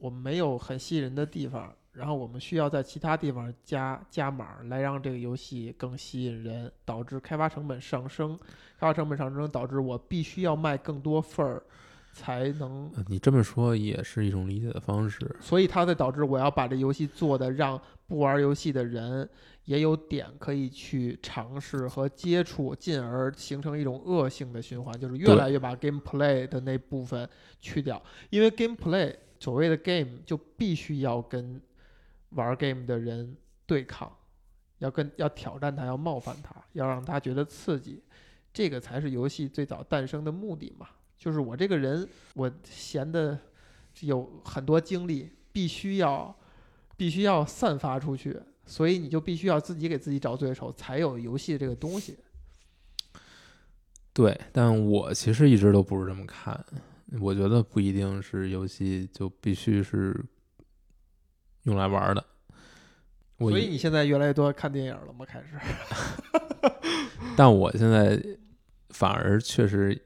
[0.00, 8.36] 我们没有很吸引人的地方，然后我们需要在其他地方加加码，来让这个游戏更吸引人，导致开发成本上升，
[8.78, 11.62] 开发成本上升导致我必须要卖更多份儿，
[12.18, 15.36] 才能呃你这么说也是一种理解的方式。
[15.40, 19.28] 所以它才导致我要把这游戏做的让不玩游戏的人
[19.64, 27.28] 也有点可以去尝试和接触，进而形成一种恶性的循环，就是越来越把 gameplay 的那部分
[27.60, 31.60] 去掉，因为 gameplay 所谓的 game 就必须要跟
[32.30, 34.10] 玩 game 的人对抗，
[34.78, 38.02] 要跟要挑战他，要冒犯他，要让他觉得刺激，
[38.52, 40.88] 这个才是游戏最早诞生的目的嘛。
[41.18, 43.36] 就是我这个人，我闲的
[44.00, 46.34] 有很多精力，必须要
[46.96, 52.16] 必须要散发出去，所以你就必须要自己给自己找对手，才有游戏这个东西。
[54.12, 56.64] 对，但我其实一直都不是这么看。
[57.20, 60.14] 我觉得不一定是游戏就必须是
[61.62, 62.24] 用来玩儿的。
[63.38, 65.24] 所以你现在越来越多看电影了吗？
[65.24, 65.58] 开始？
[67.36, 68.20] 但我现在
[68.90, 69.96] 反而确实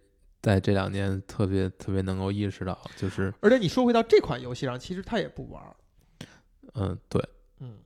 [0.43, 5.76] 在这两年特别特别能够意识到，就是而且你说回到这款游戏上，其实他也不玩儿，
[6.74, 7.24] 嗯，对，
[7.61, 7.78] 嗯，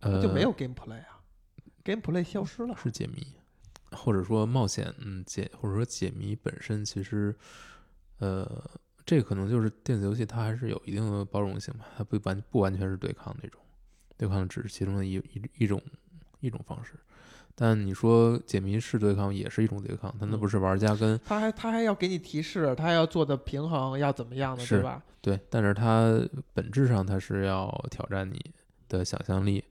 [0.00, 1.22] 呃，就没有 gameplay 啊
[1.84, 2.76] ，gameplay 消失了。
[2.76, 3.24] 是解谜，
[3.92, 7.32] 或者说冒险，嗯，解或者说解谜本身其实，
[8.18, 8.68] 呃，
[9.06, 13.60] 这个可能就是电子游戏它还是有一定的包容性吧，它不完不完全是对抗那种，
[14.16, 15.80] 对抗只是其中的一一一种
[16.40, 16.94] 一种方式。
[17.62, 25.02] 但你说解谜是对抗，也是一种对抗，但那不是玩家跟他还他还要给你提示，他还要做的平衡，要怎么样的，是对吧？
[25.20, 28.40] 对，但是它本质上它是要挑战你
[28.88, 29.62] 的想象力。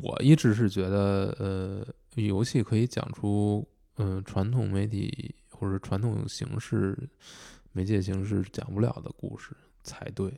[0.00, 3.66] 我一直是觉得，呃，游戏可以讲出，
[3.96, 6.96] 嗯、传统媒体或者传统形式、
[7.72, 9.50] 媒介形式讲不了的故事
[9.82, 10.32] 才对。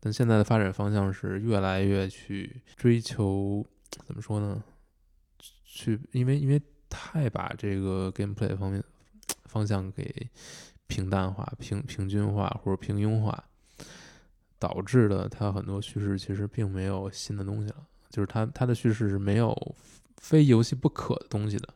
[0.00, 3.62] 但现在的发展方向是越来越去追求，
[4.06, 4.64] 怎么说呢？
[5.72, 8.82] 去，因为因为太把这个 gameplay 方面
[9.44, 10.28] 方向给
[10.88, 13.44] 平淡化、平平均化或者平庸化，
[14.58, 19.56] 导致的它很多叙事其实并没有新的东西了，就是它它的叙事是没有
[20.16, 21.68] 非游戏不可的东西的。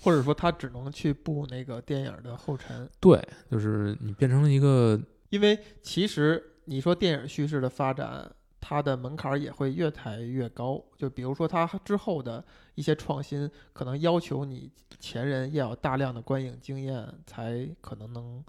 [0.00, 3.20] 或者说他只能去步那个电影的后尘，对，
[3.50, 4.98] 就是你变成了一个
[5.28, 8.30] 因为其实你说电影叙事的发展，
[8.68, 10.84] 它的门槛儿也会越抬越高。
[10.94, 12.44] 就比如说它之后的
[12.74, 18.44] 一些创新，可能要求你前人要有大量的观影经验，才可能能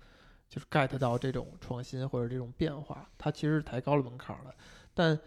[0.50, 3.10] 就是 get 到这种创新或者这种变化。
[3.18, 4.54] 它其实是抬高了门槛儿了，
[4.94, 5.18] 但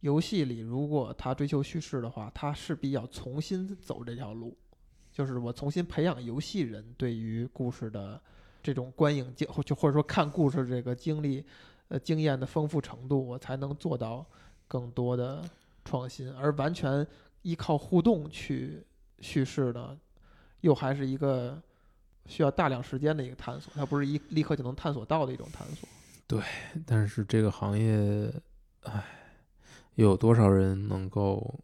[0.00, 4.56] 游戏里如果它追求叙事的话，它势必要重新走这条路，
[5.12, 8.18] 就是我重新培养游戏人对于故事的
[8.62, 11.44] 这种观影经，或就或者说看故事这个经历，
[11.88, 14.24] 呃，经验的丰富程度，我才能做到
[14.66, 15.42] 更多的
[15.84, 16.30] 创新。
[16.34, 17.06] 而完全
[17.42, 18.84] 依靠互动去
[19.20, 19.98] 叙事呢，
[20.60, 21.60] 又还是一个
[22.26, 25.88] 需要大量时间的一个探索，它不是一立刻就能探索到的一种探索。
[26.26, 26.42] 对
[26.84, 28.30] 但是这个行业，
[28.82, 29.02] 唉，
[29.94, 31.58] 有多少人能够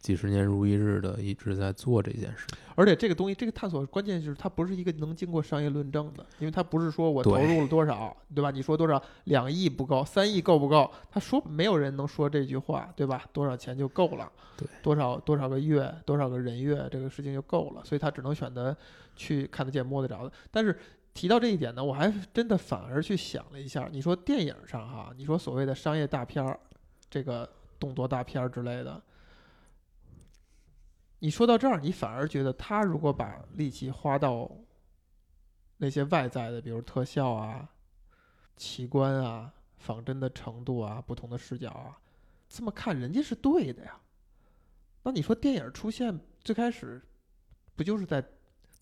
[0.00, 2.46] 几十年如一日的一直在做这件事？
[2.74, 8.50] 而且这个东西，这个探索关键就是它不是一个能经过商业论证的，因为它不是说我投入了多少，对吧？
[8.50, 10.90] 你说多少两亿不够，三亿够不够？
[11.10, 13.24] 他说没有人能说这句话，对吧？
[13.32, 18.74] 多少钱就够了，对，多少多少个月，多少个人月，这个事情就够了，所以他只能选择
[19.14, 20.32] 去看得见摸得着的。
[20.50, 20.74] 但是
[21.12, 26.58] 提到这一点呢，我还真的反而去想了一下，你说电影上哈，你说所谓的商业大片儿，
[27.10, 27.46] 这个
[27.78, 28.98] 动作大片儿之类的。
[31.20, 34.50] 你说到这儿，你反而觉得他如果把力气花到
[35.76, 37.68] 那些外在的，比如特效啊、
[38.56, 41.98] 奇观啊、仿真的程度啊、不同的视角啊，
[42.48, 43.98] 这么看人家是对的呀。
[45.02, 47.00] 那你说电影出现最开始
[47.74, 48.22] 不就是在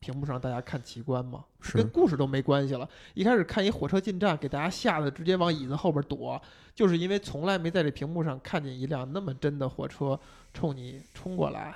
[0.01, 1.45] 屏幕上大家看奇观吗？
[1.73, 2.89] 跟故事都没关系了。
[3.15, 6.41] 一开始看一火车进站，给大家吓得直接往椅子后边躲，
[6.73, 10.19] 就是因为从来没在这屏幕上看见一辆那么真的火车
[10.55, 11.75] 冲你冲过来，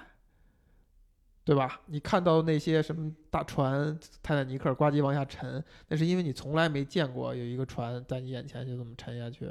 [1.45, 1.81] 对吧？
[1.87, 9.51] 你看到那些什么大船、泰坦尼克呱唧往下沉，那是因为你从来没见过有一个船在你眼前就这么沉下去，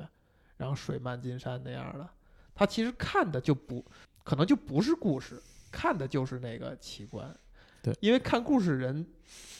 [0.57, 2.07] 然后水漫金山那样的。
[2.55, 3.83] 他其实看的就不
[4.23, 7.35] 可能就不是故事，看的就是那个奇观。
[7.81, 9.05] 对，因为看故事人，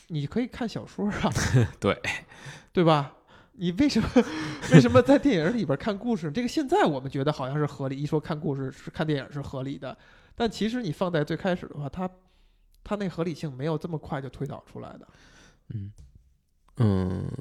[0.08, 1.30] 你可以看小说啊，
[1.82, 2.00] 对，
[2.72, 3.14] 对吧？
[3.54, 4.08] 你为什么
[4.72, 6.32] 为什么在电影里边看故事？
[6.32, 9.98] 这个现在我们觉得好像是合理，一说看故事是看电影是合理的，
[10.36, 12.10] 但其实你放在最开始的话，它
[12.84, 15.08] 它那合理性没有这么快就推导出来的。
[15.74, 15.92] 嗯
[16.78, 17.32] 嗯，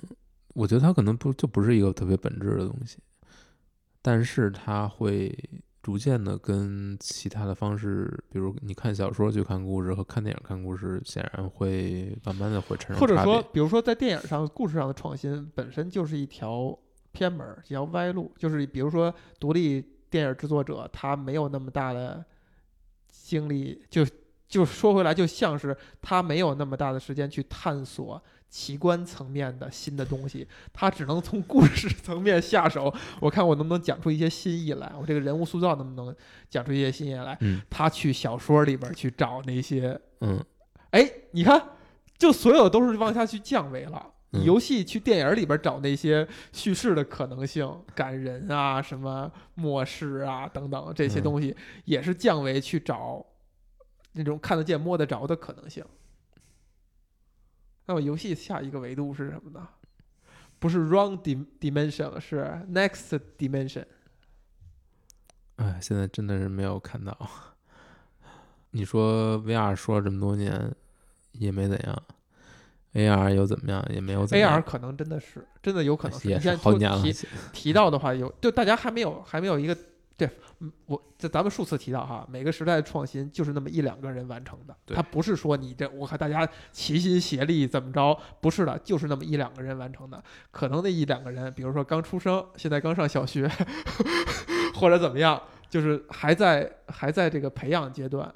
[0.54, 2.98] 我觉得它可能不就不是一个特别本质的东西，
[4.02, 5.32] 但是它会
[5.82, 16.78] 逐渐的跟其他的方式，比如你看小说去看故事和看电影看故事，显然会慢慢的会产生或者说，比如说在电影上、故事上的创新本身就是一条
[17.12, 18.30] 偏门儿，一条歪路。
[18.36, 19.80] 就是比如说，独立
[20.10, 22.22] 电影制作者他没有那么大的
[23.10, 24.06] 精力，就
[24.48, 32.92] 就说回来，就像是他没有那么大的时间去探索奇观层面的新的东西，他只能从故事层面下手。
[33.20, 36.14] 我看我能不能讲出一些新意来，我这个人物塑造能不能
[36.48, 37.36] 讲出一些新意来？
[37.40, 40.42] 嗯他去小说里边去找那些嗯
[40.90, 41.62] 哎，你看，
[42.18, 44.04] 就所有都是往下去降维了。
[44.32, 53.26] 嗯游戏去电影里边找那些叙事的可能性， 感人啊，什么末世啊等等这些嗯东西，也是降维去找
[54.12, 55.84] 那种看得见摸得着的可能性。
[57.86, 59.68] 那么游戏下一个维度是什么呢？
[60.60, 63.84] 不是 wrong dim dimension，是 next dimension。
[65.56, 67.18] 哎，现在真的是没有看到。
[68.70, 70.72] 你说 VR 说了这么多年，
[71.32, 72.02] 也没怎样
[72.94, 74.62] ；AR 又怎么样，也没有怎么 AR。
[74.62, 76.28] 可能真的是，真的有可能是。
[76.28, 79.76] 也是你现在就好年了提，提到的话有，就大家还没有还没有一个
[80.16, 80.28] 对，
[80.58, 90.22] 嗯我这咱们数次提到哈，每个时代的创新就是那么一两个人完成的，对它不是说你这我看大家齐心协力怎么着，不是的，就是那么一两个人完成的。
[90.50, 93.50] 可能那一两个人，比如说刚出生，现在刚上小学，
[94.76, 98.30] 或者怎么样，就是还在还在这个培养阶段。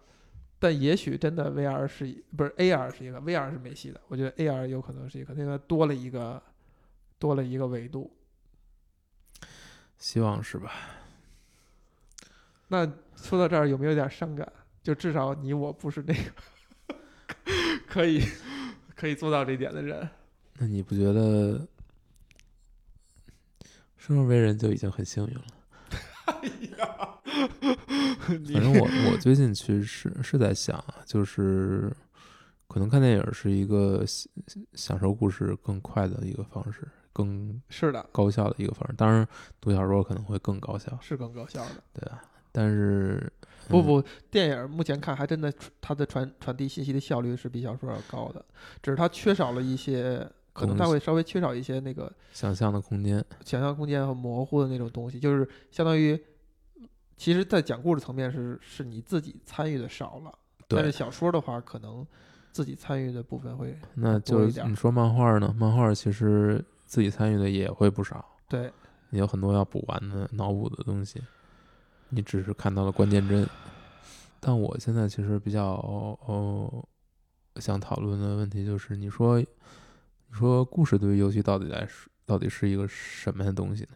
[0.65, 6.43] 但也许真的 VR 是一不是 AR 是一个 VR 是没戏的，我觉得 AR 有可能是一个，那个多了一个
[7.19, 8.11] 多了一个维度。
[9.99, 10.73] 希望是吧？
[12.69, 14.51] 那说到这儿，有没有点伤感？
[14.83, 16.97] 就至少你我不是那个
[17.87, 18.25] 可以
[18.97, 20.09] 可以做到这一点的人。
[20.55, 21.69] 那你不觉得
[23.99, 25.45] 生而为人就已经很幸运了？
[28.27, 31.93] 反正我我最近其实是是在想啊，就是
[32.69, 34.31] 可能看电影是一个享
[34.75, 38.95] 享受故事更快的一个方式，更是的，高效的一个方式。
[38.97, 39.27] 当然，
[39.61, 41.83] 读小说可能会更高效，是更高效的。
[41.93, 42.23] 对啊？
[42.53, 43.33] 但是
[43.69, 48.45] 嗯不不，电影目前看还真的它的传传递信息的效率是比小说要高的，
[48.81, 56.17] 只是它缺少了一些，可能它会稍微缺少一些那个想象的空间，想象空间和模糊的那种东西，就是相当于，
[57.17, 60.39] 其实，在讲故事层面是是你自己参与的少了，
[60.69, 62.07] 但是，小说的话，可能
[62.51, 65.55] 自己参与的部分会那多一点儿就是你说漫画呢？
[65.59, 68.25] 漫画其实自己参与的也会不少。
[68.49, 68.73] 对
[69.11, 71.23] 你有很多要补完的脑补的东西，
[72.09, 73.49] 你只是看到了关键帧。
[74.41, 75.65] 但我现在其实比较
[76.27, 76.87] 哦
[77.57, 79.47] 想讨论的问题就是，你说你
[80.33, 83.91] 说故事对于游戏到底来说到底是一个什么样的东西呢？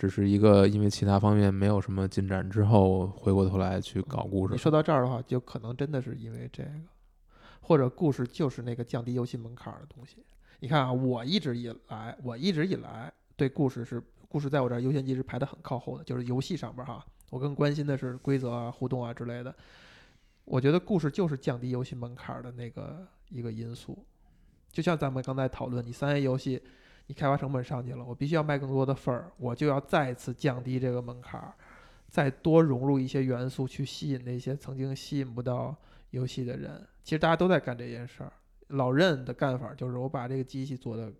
[0.00, 4.54] 只是一个因为其他方面没有什么进展之后，回过头来去搞故事。
[4.54, 6.70] 你说到这儿的话，就可能真的是因为这个，
[7.60, 10.24] 或者故事就是那个降低游戏门槛儿的东西。
[10.60, 19.54] 你看啊，我一直以来，我一直以来对故事是故事在我这儿优先级是排的很靠后的，就是游戏上边儿哈，我更关心的是规则啊、互动啊之类的。
[20.46, 24.02] 我觉得故事就是降低游戏门槛儿的那个一个因素。
[24.72, 26.62] 就像咱们刚才讨论，你三 A 游戏，
[27.10, 31.52] 你开发成本上去了，我必须要卖更多的份儿，我就要再次降低这个门槛儿，
[32.08, 35.74] 再多融入一些元素去吸引那些曾经吸引不到
[36.10, 36.86] 游戏的人。
[37.02, 38.32] 其实大家都在干这件事儿。
[38.68, 41.12] 老任的干法就是我把这个机器做的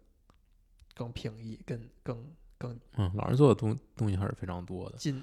[0.94, 2.24] 更平易、更更
[2.56, 4.96] 更嗯，老人做的东东西还是非常多的。
[4.96, 5.20] 近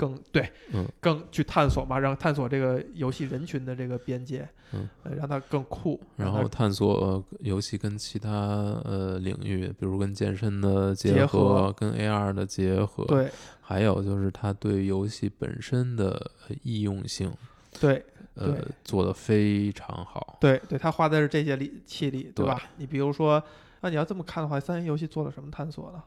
[0.00, 13.30] 更对，嗯，更去探索嘛，让探索这个游戏人群的这个边界，嗯呃，让它更酷，然后探索呃游戏跟其他呃领域，比如跟健身的结结合跟 AR 的结合，，对
[13.60, 16.08] 还有就是它对游戏本身的
[16.48, 17.30] 呃易用性，
[17.78, 18.02] 对
[18.36, 20.38] 呃，做的非常好。
[20.40, 22.62] 对对，他花的是这些力气力，对对吧？
[22.78, 23.42] 你比如说，
[23.82, 26.02] 那你要这么看的话，三 A 游戏做了什么探索呢？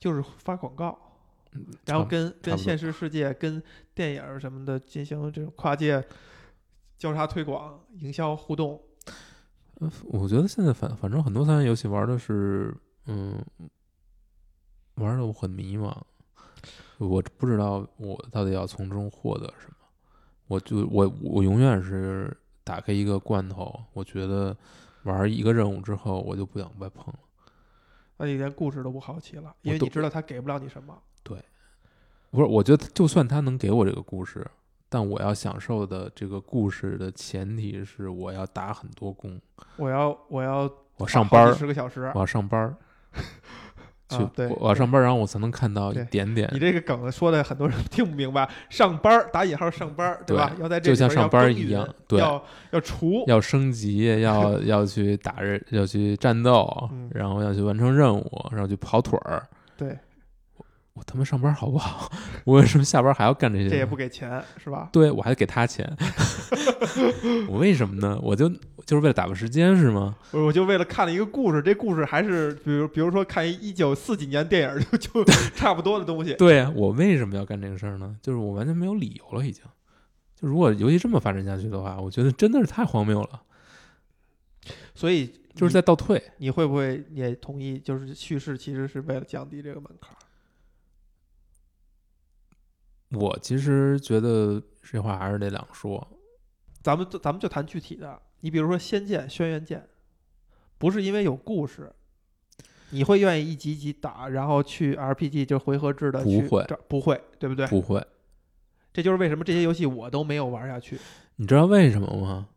[0.00, 0.98] 就是发广告，
[1.86, 3.62] 然后跟跟现实世界、跟
[3.94, 6.02] 电影什么的进行这种跨界
[6.98, 8.80] 交叉推广、营销互动。
[9.80, 12.74] 呃我觉得现在反反正很多三 A 游戏玩的是，
[13.06, 13.44] 嗯，
[14.94, 15.92] 玩的我很迷茫，
[16.98, 19.74] 我不知道我到底要从中获得什么。
[20.46, 24.56] 我就我我永远是打开一个罐头，我觉得
[25.02, 27.18] 玩一个任务之后，我就不想再碰了。
[28.18, 30.96] 那你连故事都不好奇了，因为你知道他给不了你什么。
[31.24, 34.46] 不是，我觉得就算他能给我这个故事，
[34.88, 39.38] 但我要享受的这个故事的前提是我要打很多工，
[39.76, 42.74] 我要我要我上班儿，十个小时我，要上班儿，
[44.08, 48.48] 去、啊对我我要上班儿，然后我才能看到一点点你，这个梗说的很多人 听不明白。
[48.70, 50.52] 上班儿打引号上班儿，对吧？
[50.58, 59.46] 要在这就像上班儿一样对要要除，要升级，要 要去打人，要去战斗，嗯然后要去完成任务，然后去跑腿儿。
[59.76, 59.98] 对，
[60.94, 62.10] 我他妈上班好不好？
[62.44, 63.68] 我为什么下班还要干这些？
[63.70, 64.90] 这也不给钱是吧？
[64.92, 65.90] 对我还给他钱，
[67.48, 68.18] 我为什么呢？
[68.22, 68.48] 我就
[68.84, 70.14] 就是为了打发时间是吗？
[70.32, 76.34] 我我就为了看了一个故事，这故事还是比如比如说看一九四几年电影 就就差不多的东西。
[76.34, 78.14] 对呀、我为什么要干这个事儿呢？
[78.20, 79.62] 就是我完全没有理由了，已经。
[80.34, 83.40] 就如果游戏这么发展下去的话，我觉得真的是太荒谬了，
[84.94, 86.22] 所以就是在倒退。
[86.36, 90.18] 你会不会也同意，就是叙事其实是为了降低这个门槛儿？
[93.12, 96.06] 我其实觉得这话还是得两说。
[96.82, 99.78] 咱们就咱们就谈具体的，你比如说《仙剑》《轩辕剑》，
[100.78, 101.92] 不是因为有故事，
[102.90, 107.66] 你会愿意一集一集打，然后去 RPG 就回合制的去不会不会，对不对？
[107.68, 108.04] 不会，
[108.92, 110.98] 这就是为什么这些游戏我都没有玩下去。
[111.36, 112.48] 你知道为什么吗？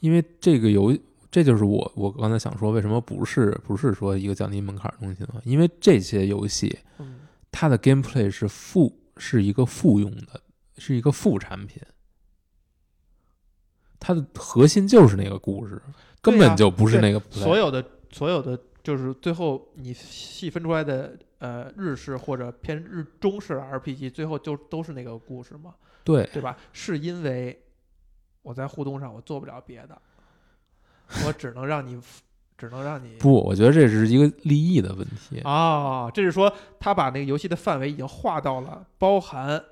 [0.00, 0.96] 因为这个游，
[1.30, 5.40] 这就是我我刚才想说，为什么不是不是说一个降低门槛的东西呢？
[5.44, 7.20] 因为这些游戏嗯，
[7.52, 10.40] 它的 gameplay 是附是一个附用的，
[10.76, 11.82] 是一个副产品，
[13.98, 15.82] 它的核心就是那个故事，
[16.22, 26.24] 根本就不是那个所有的所有的就是最后你细分出来的呃日式或者偏日中式 RPG，最后就都是那个故事嘛，对。
[26.32, 26.56] 对吧？
[26.72, 27.64] 是因为
[28.42, 30.00] 我在互动上我做不了别的，
[31.26, 32.00] 我只能让你
[32.58, 35.38] 只能让你不，我觉得这是一个利益的问题。
[35.44, 39.62] 啊，这是说他把那个游戏的范围已经划到了包含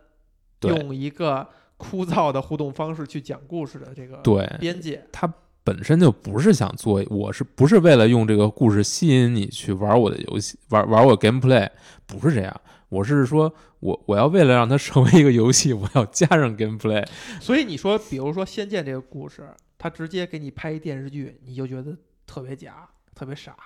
[0.63, 5.05] 用一个枯燥的互动方式去讲故事的这个对，边界。
[5.11, 5.31] 他
[5.65, 11.69] 本身就不是想做，我是不是为了用这个故事吸引你去玩我的游戏，玩玩我 gameplay，
[12.07, 12.61] 不是这样。
[12.89, 17.05] 我是说我我要为了让它成为一个游戏，我要加上 gameplay。
[17.41, 19.43] 所以你说，比如说《仙剑》这个故事，
[19.77, 21.97] 他直接给你拍一电视剧，你就觉得
[22.37, 23.57] 特别假，特别傻。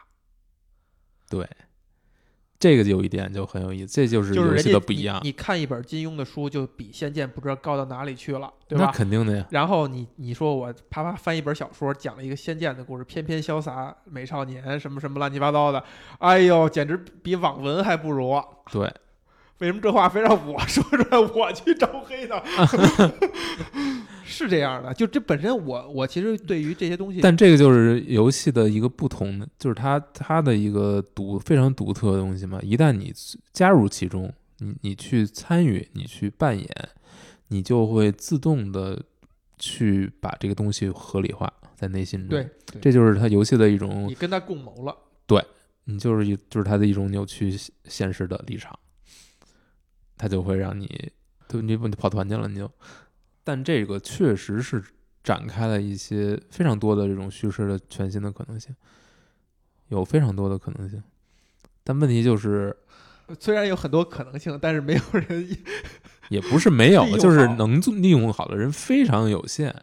[1.28, 1.44] 对，
[2.56, 5.26] 这个有一点就很有意思，这就是游戏的不一样你。。
[5.26, 8.92] 你看一本金庸的书，就比《仙剑》不知道高到哪里去了，对那吧？
[8.92, 15.82] 肯定的呀，然后你你说我啪啪翻一本小说，讲了一个《仙剑》的故事，翩翩潇洒美少年，什么什么乱七八糟的，
[16.20, 18.40] 哎呦，简直比网文还不如。
[18.70, 18.82] 对，
[19.58, 22.40] 为什么这话非让我说出来，我去招黑呢？
[24.30, 32.58] 是这样的，就这本身我我其实对于这些东西，但这个就是游戏的一个不同的，就是它它的一个独非常独特的东西嘛。
[32.62, 33.12] 一旦你
[33.52, 36.88] 加入其中，你你去参与，你去扮演，
[37.48, 39.02] 你就会自动的
[39.58, 42.28] 去把这个东西合理化在内心中。
[42.28, 44.96] 对，对这就是它游戏的一种你，跟他共谋了。
[45.26, 45.44] 对
[45.84, 47.52] 你就是一就是它的一种扭曲
[47.84, 48.78] 现实的立场，
[50.16, 51.10] 它就会让你，
[51.48, 52.70] 对你你跑团去了你就，
[53.50, 54.80] 但这个确实是
[55.24, 58.72] 展开了一些非常多的这种叙事的全新的可能性，
[59.88, 61.02] 有非常多的可能性，
[61.82, 62.76] 但问题就是
[63.40, 65.58] 虽然有很多可能性，但是没有人
[66.28, 69.74] 也不是没有 就是能利用好的人非常有限。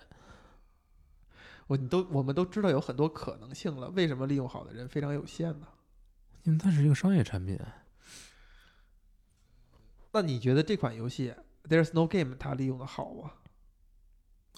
[1.67, 5.67] 我你都我们都知道有很多可能性了，为什么利用好的人非常有限呢？
[6.43, 7.59] 因为它是一个商业产品，
[10.13, 11.33] 那你觉得这款游戏
[11.69, 13.31] 《There's No Game》它利用的好吗？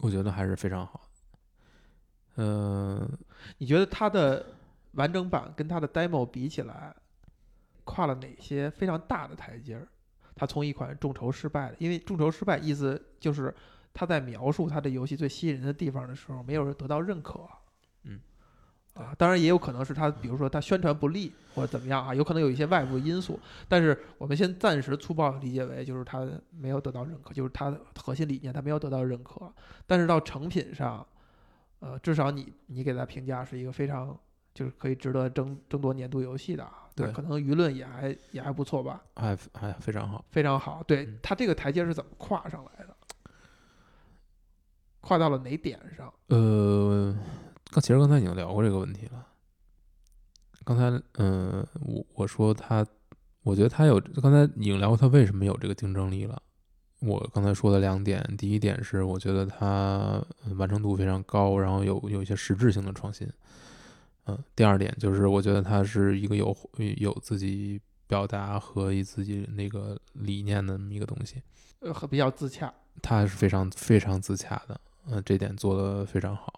[0.01, 1.01] 我觉得还是非常好。
[2.37, 3.09] 嗯、
[3.57, 4.45] 你觉得它的
[4.93, 6.95] 完整版跟它的 demo 比起来，
[7.83, 9.87] 跨了哪些非常大的台阶儿？
[10.35, 13.53] 它从一款众筹失败的，因为众筹失败意思就是
[13.93, 17.45] 他在描述他的游戏最吸引人的地方的时候，没有人得到认可。
[18.95, 23.39] 嗯，啊，当然也有可能是他，比如说他宣传不力或者怎么样啊，有可能有一些外部因素。
[23.67, 29.51] 但是我们先暂时粗暴地理解为，就是他没有得到认可，就是他的核心理念他没有得到认可。
[29.85, 31.05] 但是到成品上，
[31.79, 34.17] 呃，至少你你给他评价是一个非常
[34.53, 36.85] 就是可以值得争争夺年度游戏的啊。
[36.95, 40.25] 对可能舆论也还也还不错吧，还还非常好。
[40.31, 40.83] 非常好。
[40.83, 42.95] 对嗯他这个台阶是怎么跨上来的？
[44.99, 46.13] 跨到了哪点上？
[46.27, 47.15] 呃，
[47.71, 49.25] 刚其实刚才已经聊过这个问题了。
[50.65, 52.85] 刚才，嗯、我我说他，
[53.43, 56.41] 我觉得他有，刚才已经聊过他为什么有这个竞争力了。
[56.99, 63.27] 我刚才说的两点，第一点是我觉得它呃完成度非常高，然后有有一些实质性的创新。
[64.25, 66.55] 嗯、第二点就是我觉得它是一个有
[66.97, 71.41] 有自己表达和以自己那个理念的那么一个东西。
[71.79, 72.71] 呃，和比较自洽。
[73.01, 76.48] 他是非常非常自洽的，呃，这点做的非常好。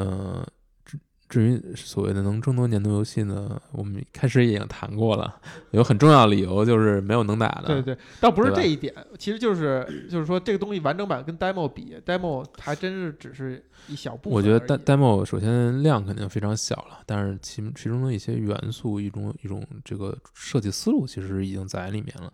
[0.00, 0.46] 呃，
[0.84, 0.98] 至
[1.28, 5.40] 至于所谓的能争夺年度游戏呢，我们开始也已经谈过了，
[5.70, 7.66] 有很重要的理由就是没有能打的。
[7.66, 22.32] 对对，倒不是这一点，其实就是就是说这个东西完整版跟 demo 比，demo 还真是只是一小部分我觉得 demo 首先量肯定非常小了，但是其其中的一些元素，一种一种这个设计思路其实已经在里面了，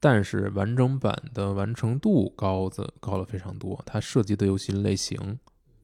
[0.00, 5.38] 但是完整版的完成度高的高了非常多，它涉及的游戏类型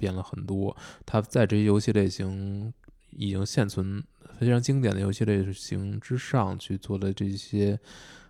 [0.04, 0.76] 变了很多，
[1.06, 2.72] 它在这些游戏类型
[3.10, 4.04] 已经现存
[4.38, 7.78] 非常经典的游戏类型之上去做的这些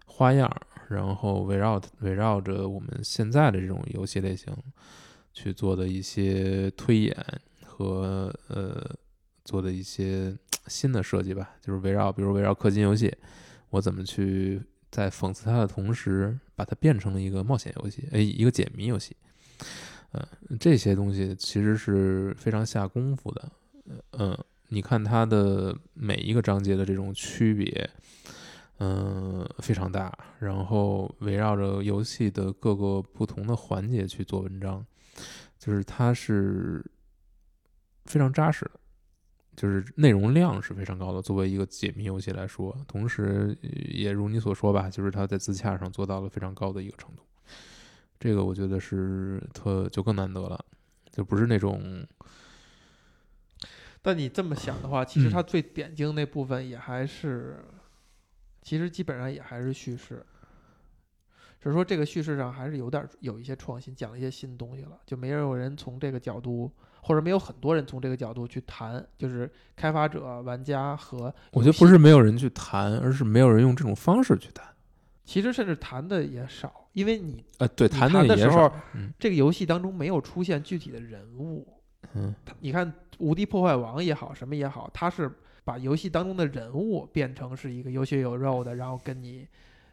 [0.07, 0.49] 花样，
[0.89, 4.55] 然后围绕围绕着我们现在的这种游戏类型。
[5.37, 7.13] 去做的一些推演
[7.65, 8.89] 和呃
[9.45, 10.33] 做的一些
[10.69, 13.13] 新的设计吧，就是围绕比如围绕氪金游戏，
[13.71, 14.63] 我怎么去
[14.93, 19.17] 在讽刺它的同时，把它变成了一个冒险游戏，哎，一个解谜游戏，
[20.15, 23.53] 嗯、这些东西其实是非常下功夫的，
[24.13, 24.39] 嗯、
[24.69, 27.91] 你看它的每一个章节的这种区别。
[28.79, 34.85] 嗯，非常大，然后围绕着游戏的各个不同的环节去做文章，
[35.61, 36.85] 就是它是
[38.05, 38.73] 非常扎实的，
[39.55, 41.23] 就是内容量是非常高的。
[41.23, 47.23] 作为一个解谜游戏来说，同时也如你所说吧，就是它在自洽上做到了非常高的一个程度。
[48.19, 50.65] 这个我觉得是特就更难得了，
[51.11, 52.07] 就不是那种
[54.01, 57.65] 但你这么想的话，其实嗯它最点睛那部分也还是，
[58.63, 60.25] 其实基本上也还是叙事，
[61.59, 66.71] 只是说这个叙事上还是有点儿有一些创新，讲了一些新东西了，就没有人从这个角度，
[67.03, 74.67] 或者没有很多人从这个角度去谈，就是开发者、玩家和我觉得不是没有人去谈，而是没有人用这种方式去谈。
[75.25, 81.69] 其实甚至谈的也少，因为你呃，对，你谈谈的时候，嗯这个游戏当中没有出现具体的人物，
[82.15, 85.31] 嗯，你看《无敌破坏王》也好，什么也好，他是
[85.65, 89.47] 把游戏当中的人物变成是一个有血有肉的，然后跟你，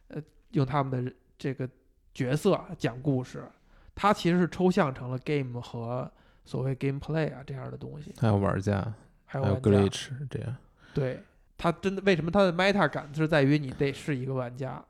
[0.07, 0.21] 呃，
[0.51, 1.67] 用他们的这个
[2.13, 3.43] 角色讲故事。
[3.93, 6.09] 他其实是抽象成了 game 和
[6.45, 8.93] 所谓 gameplay 啊这样的东西，还有玩家，
[9.25, 10.55] 还有还有 glitch 这样。
[10.93, 11.21] 对，
[11.57, 14.83] 他真的为什么他的 meta 感是在于你得是一个玩家，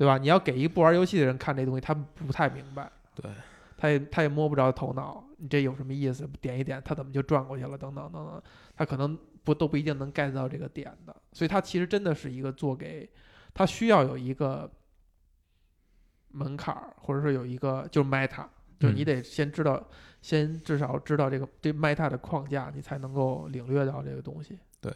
[0.00, 0.16] 对吧？
[0.16, 2.90] 你要给一个不玩游戏的人看这东西，他们不太明白。
[3.14, 3.30] 对，
[3.76, 6.26] 他也他也摸不着头脑，你这有什么意思？
[6.40, 7.76] 点一点，他怎么就转过去了？
[7.76, 8.42] 等等等等，
[8.74, 13.10] 他可能不都不一定能 get 到这个点的，所以他其实真的是一个做给
[13.52, 14.72] 他需要有一个
[16.28, 18.46] 门槛儿，或者说有一个就是 meta，
[18.78, 19.86] 就是你嗯得先知道，
[20.22, 24.58] 先至少知道这个这 meta 的框架，你才能够领略到这个东西。
[24.80, 24.90] 对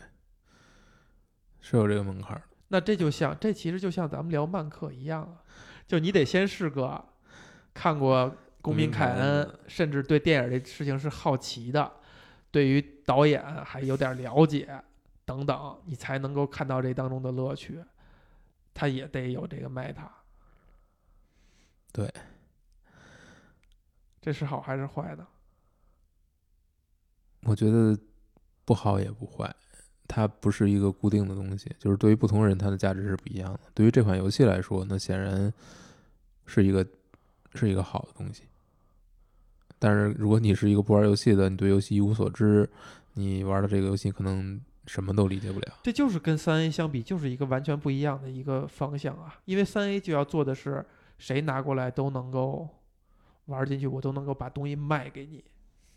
[1.60, 2.53] 是有这个门槛儿的。
[2.68, 5.42] 那这就像这其实就像咱们聊漫客一样啊，
[5.86, 7.04] 就你得先是个
[7.72, 8.26] 看过
[8.62, 11.92] 《公民凯恩》，甚至对电影这事情是好奇的，
[12.50, 14.82] 对于导演还有点了解
[15.24, 17.84] 等等，你才能够看到这当中的乐趣。
[18.72, 20.08] 他也得有这个 meta。
[21.92, 22.12] 对，
[24.20, 25.26] 这是好还是坏呢？
[27.42, 27.96] 我觉得
[28.64, 29.54] 不好也不坏，
[30.06, 33.60] 它不是一个固定的东西，就是对于不同人，它的价值是不一样的。
[33.72, 35.52] 对于这款游戏来说，那显然
[36.46, 36.86] 是一个
[37.54, 38.42] 是一个好的东西。
[39.78, 42.68] 但是如果你是一个不玩游戏的，你对游戏一无所知，
[43.14, 45.74] 你玩的这个游戏可能什么都理解不了。
[45.82, 49.40] 这就是跟三 A 相比，就是一个完全不一样的一个方向啊。
[49.44, 50.84] 因为三 A 就要做的是，
[51.18, 52.68] 谁拿过来都能够
[53.46, 55.44] 玩进去，我都能够把东西卖给你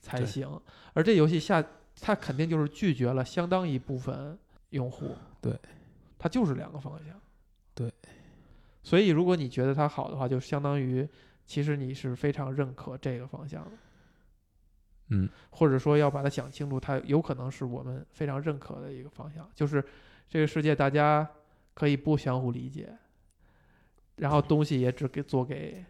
[0.02, 0.50] 才行。
[0.94, 1.64] 而这游戏下，
[2.00, 4.38] 它肯定就是拒绝了相当一部分
[4.70, 5.16] 用户。
[5.42, 5.58] 对，
[6.18, 7.20] 它就是两个方向。
[7.74, 7.92] 对，
[8.82, 11.08] 所以如果你觉得它好的话，就相当于
[11.46, 13.72] 其实你是非常认可这个方向的。
[15.10, 19.84] 嗯，或者说要把它想清楚，它有可能是我们非常认可的一个方向，就是
[20.28, 21.26] 这个世界大家
[21.74, 22.90] 可以不相互理解，
[24.18, 25.86] 然后东西也只给做给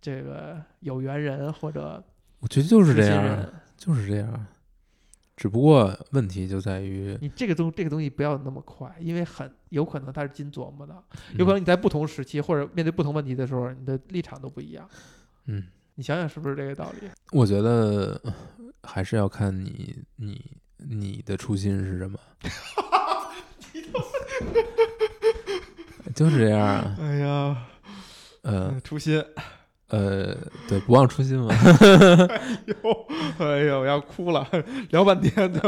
[0.00, 2.02] 这个有缘人或者
[2.38, 3.52] 我觉得就是这样。
[3.76, 4.46] 就是这样。
[5.42, 10.94] 只不过问题就在于，你这个东这个东西不要那么快，因为很有可能它是经琢磨的，
[11.36, 14.88] 有可能你在不同时期或者面对不同问题的时候，你的立场都不一样。
[15.46, 15.66] 嗯，
[15.96, 17.10] 你想想是不是这个道理？
[17.32, 18.22] 我觉得
[18.84, 20.40] 还是要看你你
[20.76, 22.16] 你的初心是什么。
[26.14, 27.66] 就是这样啊，哎呀，
[28.42, 29.20] 呃初心，
[29.92, 30.34] 呃，
[30.66, 31.48] 对，不忘初心嘛。
[32.66, 33.06] 哟，
[33.38, 34.48] 哎呦，我要哭了，
[34.88, 35.60] 聊半天就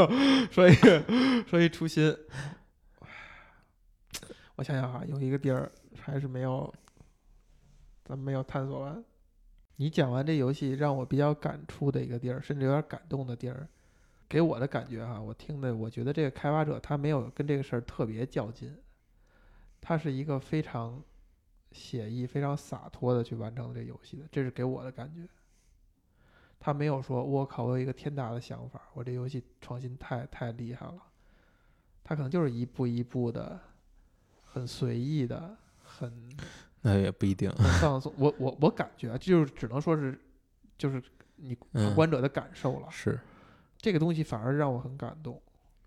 [0.51, 1.03] 说一个
[1.47, 2.15] 说一初心。
[4.55, 5.71] 我想想哈，有一个地儿
[6.01, 6.73] 还是没有，
[8.03, 9.03] 咱们没有探索完。
[9.75, 13.67] 你讲完这游戏，让我比较感触的一个地儿，甚至有点感动的地儿，
[14.27, 18.75] 给我的感觉哈，我听的，我觉得这个开发者他没有跟这个事儿特别较劲，
[19.79, 20.99] 他是一个非常
[21.75, 25.27] 写意、非常洒脱的去完成这游戏的，这是给我的感觉。
[26.57, 30.97] 他没有说“我靠，我有一个天大的想法，我这游戏创新太太厉害了”，
[32.03, 33.59] 他可能就是一步一步的，
[34.43, 36.29] 很随意的，很
[36.81, 37.51] 那也不一定。
[37.51, 38.11] 很放松。
[38.17, 40.17] 我我我感觉啊就是只能说是，
[40.77, 41.03] 就是
[41.35, 42.89] 你旁嗯观者的感受了。
[42.89, 43.19] 是，
[43.77, 45.39] 这个东西反而让我很感动，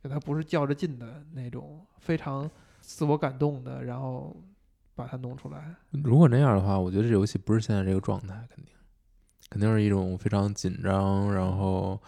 [0.05, 2.48] 就它不是较着劲的那种，非常
[2.81, 4.36] 自我感动的，然后
[4.99, 5.77] 把它弄出来。
[5.93, 8.75] 如果那样的话，我觉得这游戏不是现在这个状态，肯定
[9.49, 12.03] 肯定是一种非常紧张，然后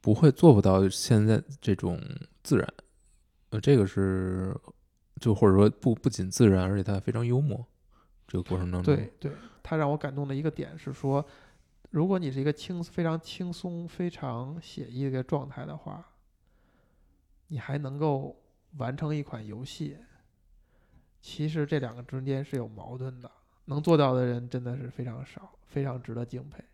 [0.00, 2.00] 不会做不到现在这种
[2.42, 2.66] 自然。
[3.50, 4.58] 呃，这个是
[5.20, 7.62] 就或者说不不仅自然，而且它非常幽默。
[8.26, 9.32] 这个过程当中，对对，
[9.62, 11.24] 它让我感动的一个点是说，
[11.90, 16.06] 如果你是一个轻非常轻松、非常写意的一个状态的话，
[17.48, 18.38] 你还能够
[18.76, 19.96] 完成一款游戏，
[21.20, 23.30] 其实这两个中间是有矛盾的。
[23.66, 26.64] 能做到的人真的是非常少，非常值得敬佩。